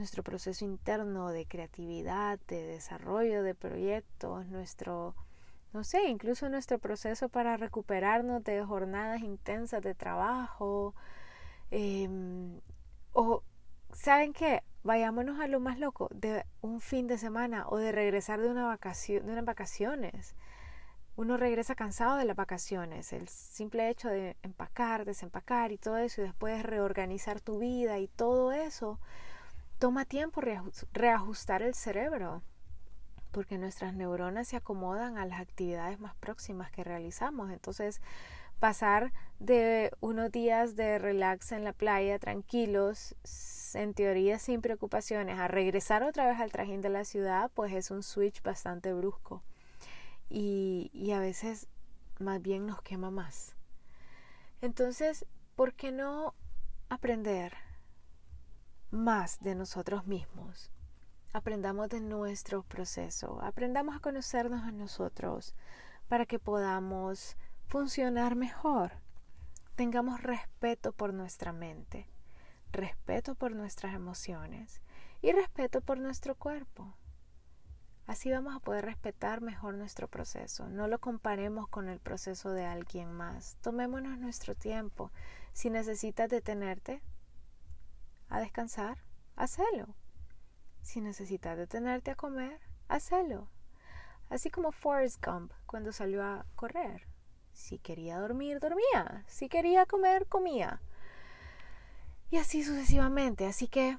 nuestro 0.00 0.22
proceso 0.22 0.64
interno 0.64 1.28
de 1.30 1.46
creatividad, 1.46 2.40
de 2.48 2.66
desarrollo 2.66 3.42
de 3.42 3.54
proyectos, 3.54 4.46
nuestro, 4.46 5.14
no 5.72 5.84
sé, 5.84 6.08
incluso 6.08 6.48
nuestro 6.48 6.78
proceso 6.78 7.28
para 7.28 7.56
recuperarnos 7.56 8.42
de 8.42 8.64
jornadas 8.64 9.20
intensas 9.20 9.82
de 9.82 9.94
trabajo, 9.94 10.94
em, 11.70 12.60
o, 13.12 13.42
¿saben 13.92 14.32
qué? 14.32 14.62
vayámonos 14.82 15.40
a 15.40 15.46
lo 15.46 15.60
más 15.60 15.78
loco, 15.78 16.08
de 16.12 16.44
un 16.62 16.80
fin 16.80 17.06
de 17.06 17.18
semana 17.18 17.66
o 17.68 17.76
de 17.76 17.92
regresar 17.92 18.40
de, 18.40 18.48
una 18.48 18.66
vacación, 18.66 19.26
de 19.26 19.32
unas 19.32 19.44
vacaciones. 19.44 20.34
Uno 21.16 21.36
regresa 21.36 21.74
cansado 21.74 22.16
de 22.16 22.24
las 22.24 22.36
vacaciones, 22.36 23.12
el 23.12 23.28
simple 23.28 23.90
hecho 23.90 24.08
de 24.08 24.36
empacar, 24.42 25.04
desempacar 25.04 25.72
y 25.72 25.78
todo 25.78 25.98
eso, 25.98 26.22
y 26.22 26.24
después 26.24 26.62
reorganizar 26.62 27.40
tu 27.40 27.58
vida 27.58 27.98
y 27.98 28.08
todo 28.08 28.52
eso, 28.52 28.98
toma 29.80 30.04
tiempo 30.04 30.42
reajustar 30.92 31.62
el 31.62 31.74
cerebro, 31.74 32.42
porque 33.32 33.56
nuestras 33.56 33.94
neuronas 33.94 34.48
se 34.48 34.56
acomodan 34.56 35.16
a 35.16 35.24
las 35.24 35.40
actividades 35.40 35.98
más 35.98 36.14
próximas 36.16 36.70
que 36.70 36.84
realizamos. 36.84 37.50
Entonces, 37.50 38.02
pasar 38.58 39.10
de 39.38 39.90
unos 40.00 40.30
días 40.30 40.76
de 40.76 40.98
relax 40.98 41.52
en 41.52 41.64
la 41.64 41.72
playa 41.72 42.18
tranquilos, 42.18 43.16
en 43.72 43.94
teoría 43.94 44.38
sin 44.38 44.60
preocupaciones, 44.60 45.38
a 45.38 45.48
regresar 45.48 46.02
otra 46.02 46.26
vez 46.26 46.38
al 46.40 46.52
trajín 46.52 46.82
de 46.82 46.90
la 46.90 47.06
ciudad, 47.06 47.50
pues 47.54 47.72
es 47.72 47.90
un 47.90 48.02
switch 48.02 48.42
bastante 48.42 48.92
brusco. 48.92 49.42
Y, 50.28 50.90
y 50.92 51.12
a 51.12 51.20
veces 51.20 51.68
más 52.18 52.42
bien 52.42 52.66
nos 52.66 52.82
quema 52.82 53.10
más. 53.10 53.56
Entonces, 54.60 55.24
¿por 55.56 55.72
qué 55.72 55.90
no 55.90 56.34
aprender 56.90 57.69
más 58.90 59.40
de 59.40 59.54
nosotros 59.54 60.06
mismos? 60.06 60.70
Aprendamos 61.32 61.88
de 61.88 62.00
nuestro 62.00 62.62
proceso, 62.62 63.40
aprendamos 63.42 63.96
a 63.96 64.00
conocernos 64.00 64.64
a 64.64 64.72
nosotros 64.72 65.54
para 66.08 66.26
que 66.26 66.38
podamos 66.38 67.36
funcionar 67.66 68.34
mejor. 68.34 68.92
Tengamos 69.76 70.22
respeto 70.22 70.92
por 70.92 71.14
nuestra 71.14 71.52
mente, 71.52 72.08
respeto 72.72 73.36
por 73.36 73.54
nuestras 73.54 73.94
emociones 73.94 74.80
y 75.22 75.32
respeto 75.32 75.80
por 75.80 75.98
nuestro 75.98 76.34
cuerpo. 76.34 76.94
Así 78.10 78.28
vamos 78.28 78.56
a 78.56 78.60
poder 78.60 78.84
respetar 78.84 79.40
mejor 79.40 79.74
nuestro 79.74 80.08
proceso. 80.08 80.68
No 80.68 80.88
lo 80.88 80.98
comparemos 80.98 81.68
con 81.68 81.88
el 81.88 82.00
proceso 82.00 82.50
de 82.50 82.64
alguien 82.64 83.12
más. 83.12 83.56
Tomémonos 83.60 84.18
nuestro 84.18 84.56
tiempo. 84.56 85.12
Si 85.52 85.70
necesitas 85.70 86.28
detenerte 86.28 87.02
a 88.30 88.40
descansar, 88.40 89.02
hacelo. 89.36 89.94
Si 90.80 91.00
necesitas 91.00 91.58
detenerte 91.58 92.12
a 92.12 92.16
comer, 92.16 92.60
hacelo. 92.88 93.48
Así 94.30 94.50
como 94.50 94.72
Forrest 94.72 95.24
Gump 95.24 95.52
cuando 95.66 95.92
salió 95.92 96.24
a 96.24 96.46
correr. 96.54 97.06
Si 97.52 97.78
quería 97.78 98.18
dormir, 98.18 98.60
dormía. 98.60 99.24
Si 99.26 99.48
quería 99.48 99.84
comer, 99.84 100.26
comía. 100.26 100.80
Y 102.30 102.36
así 102.36 102.62
sucesivamente. 102.62 103.46
Así 103.46 103.66
que 103.66 103.98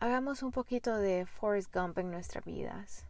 hagamos 0.00 0.42
un 0.42 0.52
poquito 0.52 0.96
de 0.96 1.26
Forrest 1.26 1.74
Gump 1.74 1.98
en 1.98 2.10
nuestras 2.10 2.44
vidas. 2.44 3.04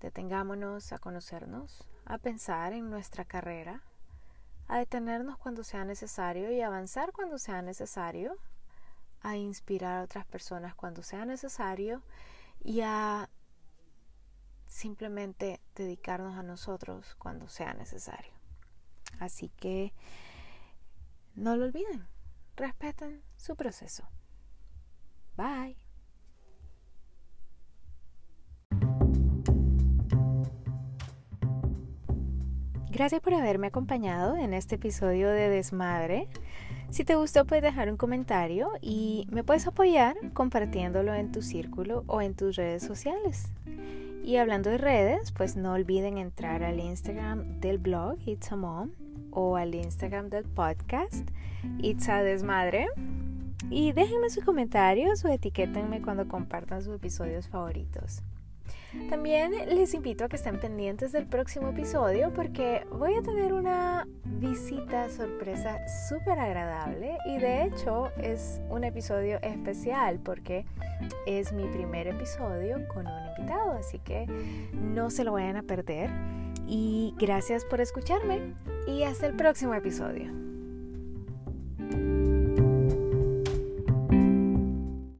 Detengámonos 0.00 0.92
a 0.92 0.98
conocernos, 0.98 1.86
a 2.06 2.18
pensar 2.18 2.72
en 2.72 2.88
nuestra 2.88 3.24
carrera, 3.24 3.82
a 4.68 4.78
detenernos 4.78 5.38
cuando 5.38 5.64
sea 5.64 5.84
necesario 5.84 6.52
y 6.52 6.60
avanzar 6.60 7.12
cuando 7.12 7.38
sea 7.38 7.62
necesario, 7.62 8.36
a 9.22 9.36
inspirar 9.36 9.98
a 9.98 10.04
otras 10.04 10.26
personas 10.26 10.74
cuando 10.74 11.02
sea 11.02 11.24
necesario 11.24 12.02
y 12.62 12.82
a 12.82 13.28
simplemente 14.66 15.60
dedicarnos 15.74 16.36
a 16.36 16.42
nosotros 16.42 17.14
cuando 17.16 17.48
sea 17.48 17.74
necesario. 17.74 18.32
Así 19.18 19.48
que 19.48 19.92
no 21.34 21.56
lo 21.56 21.64
olviden, 21.64 22.06
respeten 22.56 23.22
su 23.36 23.56
proceso. 23.56 24.06
Bye. 25.36 25.87
Gracias 32.98 33.20
por 33.20 33.32
haberme 33.32 33.68
acompañado 33.68 34.36
en 34.36 34.52
este 34.52 34.74
episodio 34.74 35.28
de 35.30 35.48
Desmadre. 35.48 36.26
Si 36.90 37.04
te 37.04 37.14
gustó 37.14 37.44
puedes 37.44 37.62
dejar 37.62 37.88
un 37.92 37.96
comentario 37.96 38.72
y 38.80 39.24
me 39.30 39.44
puedes 39.44 39.68
apoyar 39.68 40.16
compartiéndolo 40.32 41.14
en 41.14 41.30
tu 41.30 41.40
círculo 41.40 42.02
o 42.08 42.20
en 42.22 42.34
tus 42.34 42.56
redes 42.56 42.82
sociales. 42.82 43.52
Y 44.24 44.34
hablando 44.34 44.68
de 44.68 44.78
redes, 44.78 45.30
pues 45.30 45.54
no 45.54 45.74
olviden 45.74 46.18
entrar 46.18 46.64
al 46.64 46.80
Instagram 46.80 47.60
del 47.60 47.78
blog 47.78 48.16
It's 48.26 48.50
a 48.50 48.56
Mom 48.56 48.90
o 49.30 49.54
al 49.54 49.76
Instagram 49.76 50.28
del 50.28 50.42
podcast 50.42 51.24
It's 51.80 52.08
a 52.08 52.24
Desmadre. 52.24 52.88
Y 53.70 53.92
déjenme 53.92 54.28
sus 54.28 54.42
comentarios 54.42 55.24
o 55.24 55.28
etiquétenme 55.28 56.02
cuando 56.02 56.26
compartan 56.26 56.82
sus 56.82 56.96
episodios 56.96 57.46
favoritos. 57.46 58.24
También 59.10 59.52
les 59.68 59.94
invito 59.94 60.24
a 60.24 60.28
que 60.28 60.36
estén 60.36 60.58
pendientes 60.60 61.12
del 61.12 61.26
próximo 61.26 61.68
episodio 61.68 62.32
porque 62.32 62.86
voy 62.90 63.14
a 63.14 63.22
tener 63.22 63.52
una 63.52 64.06
visita 64.24 65.10
sorpresa 65.10 65.78
súper 66.08 66.38
agradable 66.38 67.18
y 67.26 67.38
de 67.38 67.64
hecho 67.64 68.10
es 68.16 68.60
un 68.70 68.84
episodio 68.84 69.38
especial 69.42 70.20
porque 70.20 70.64
es 71.26 71.52
mi 71.52 71.66
primer 71.66 72.06
episodio 72.06 72.86
con 72.88 73.06
un 73.06 73.28
invitado, 73.36 73.72
así 73.72 73.98
que 73.98 74.26
no 74.72 75.10
se 75.10 75.24
lo 75.24 75.32
vayan 75.32 75.56
a 75.56 75.62
perder. 75.62 76.10
Y 76.66 77.14
gracias 77.18 77.64
por 77.64 77.80
escucharme 77.80 78.54
y 78.86 79.02
hasta 79.02 79.26
el 79.26 79.34
próximo 79.34 79.74
episodio. 79.74 80.47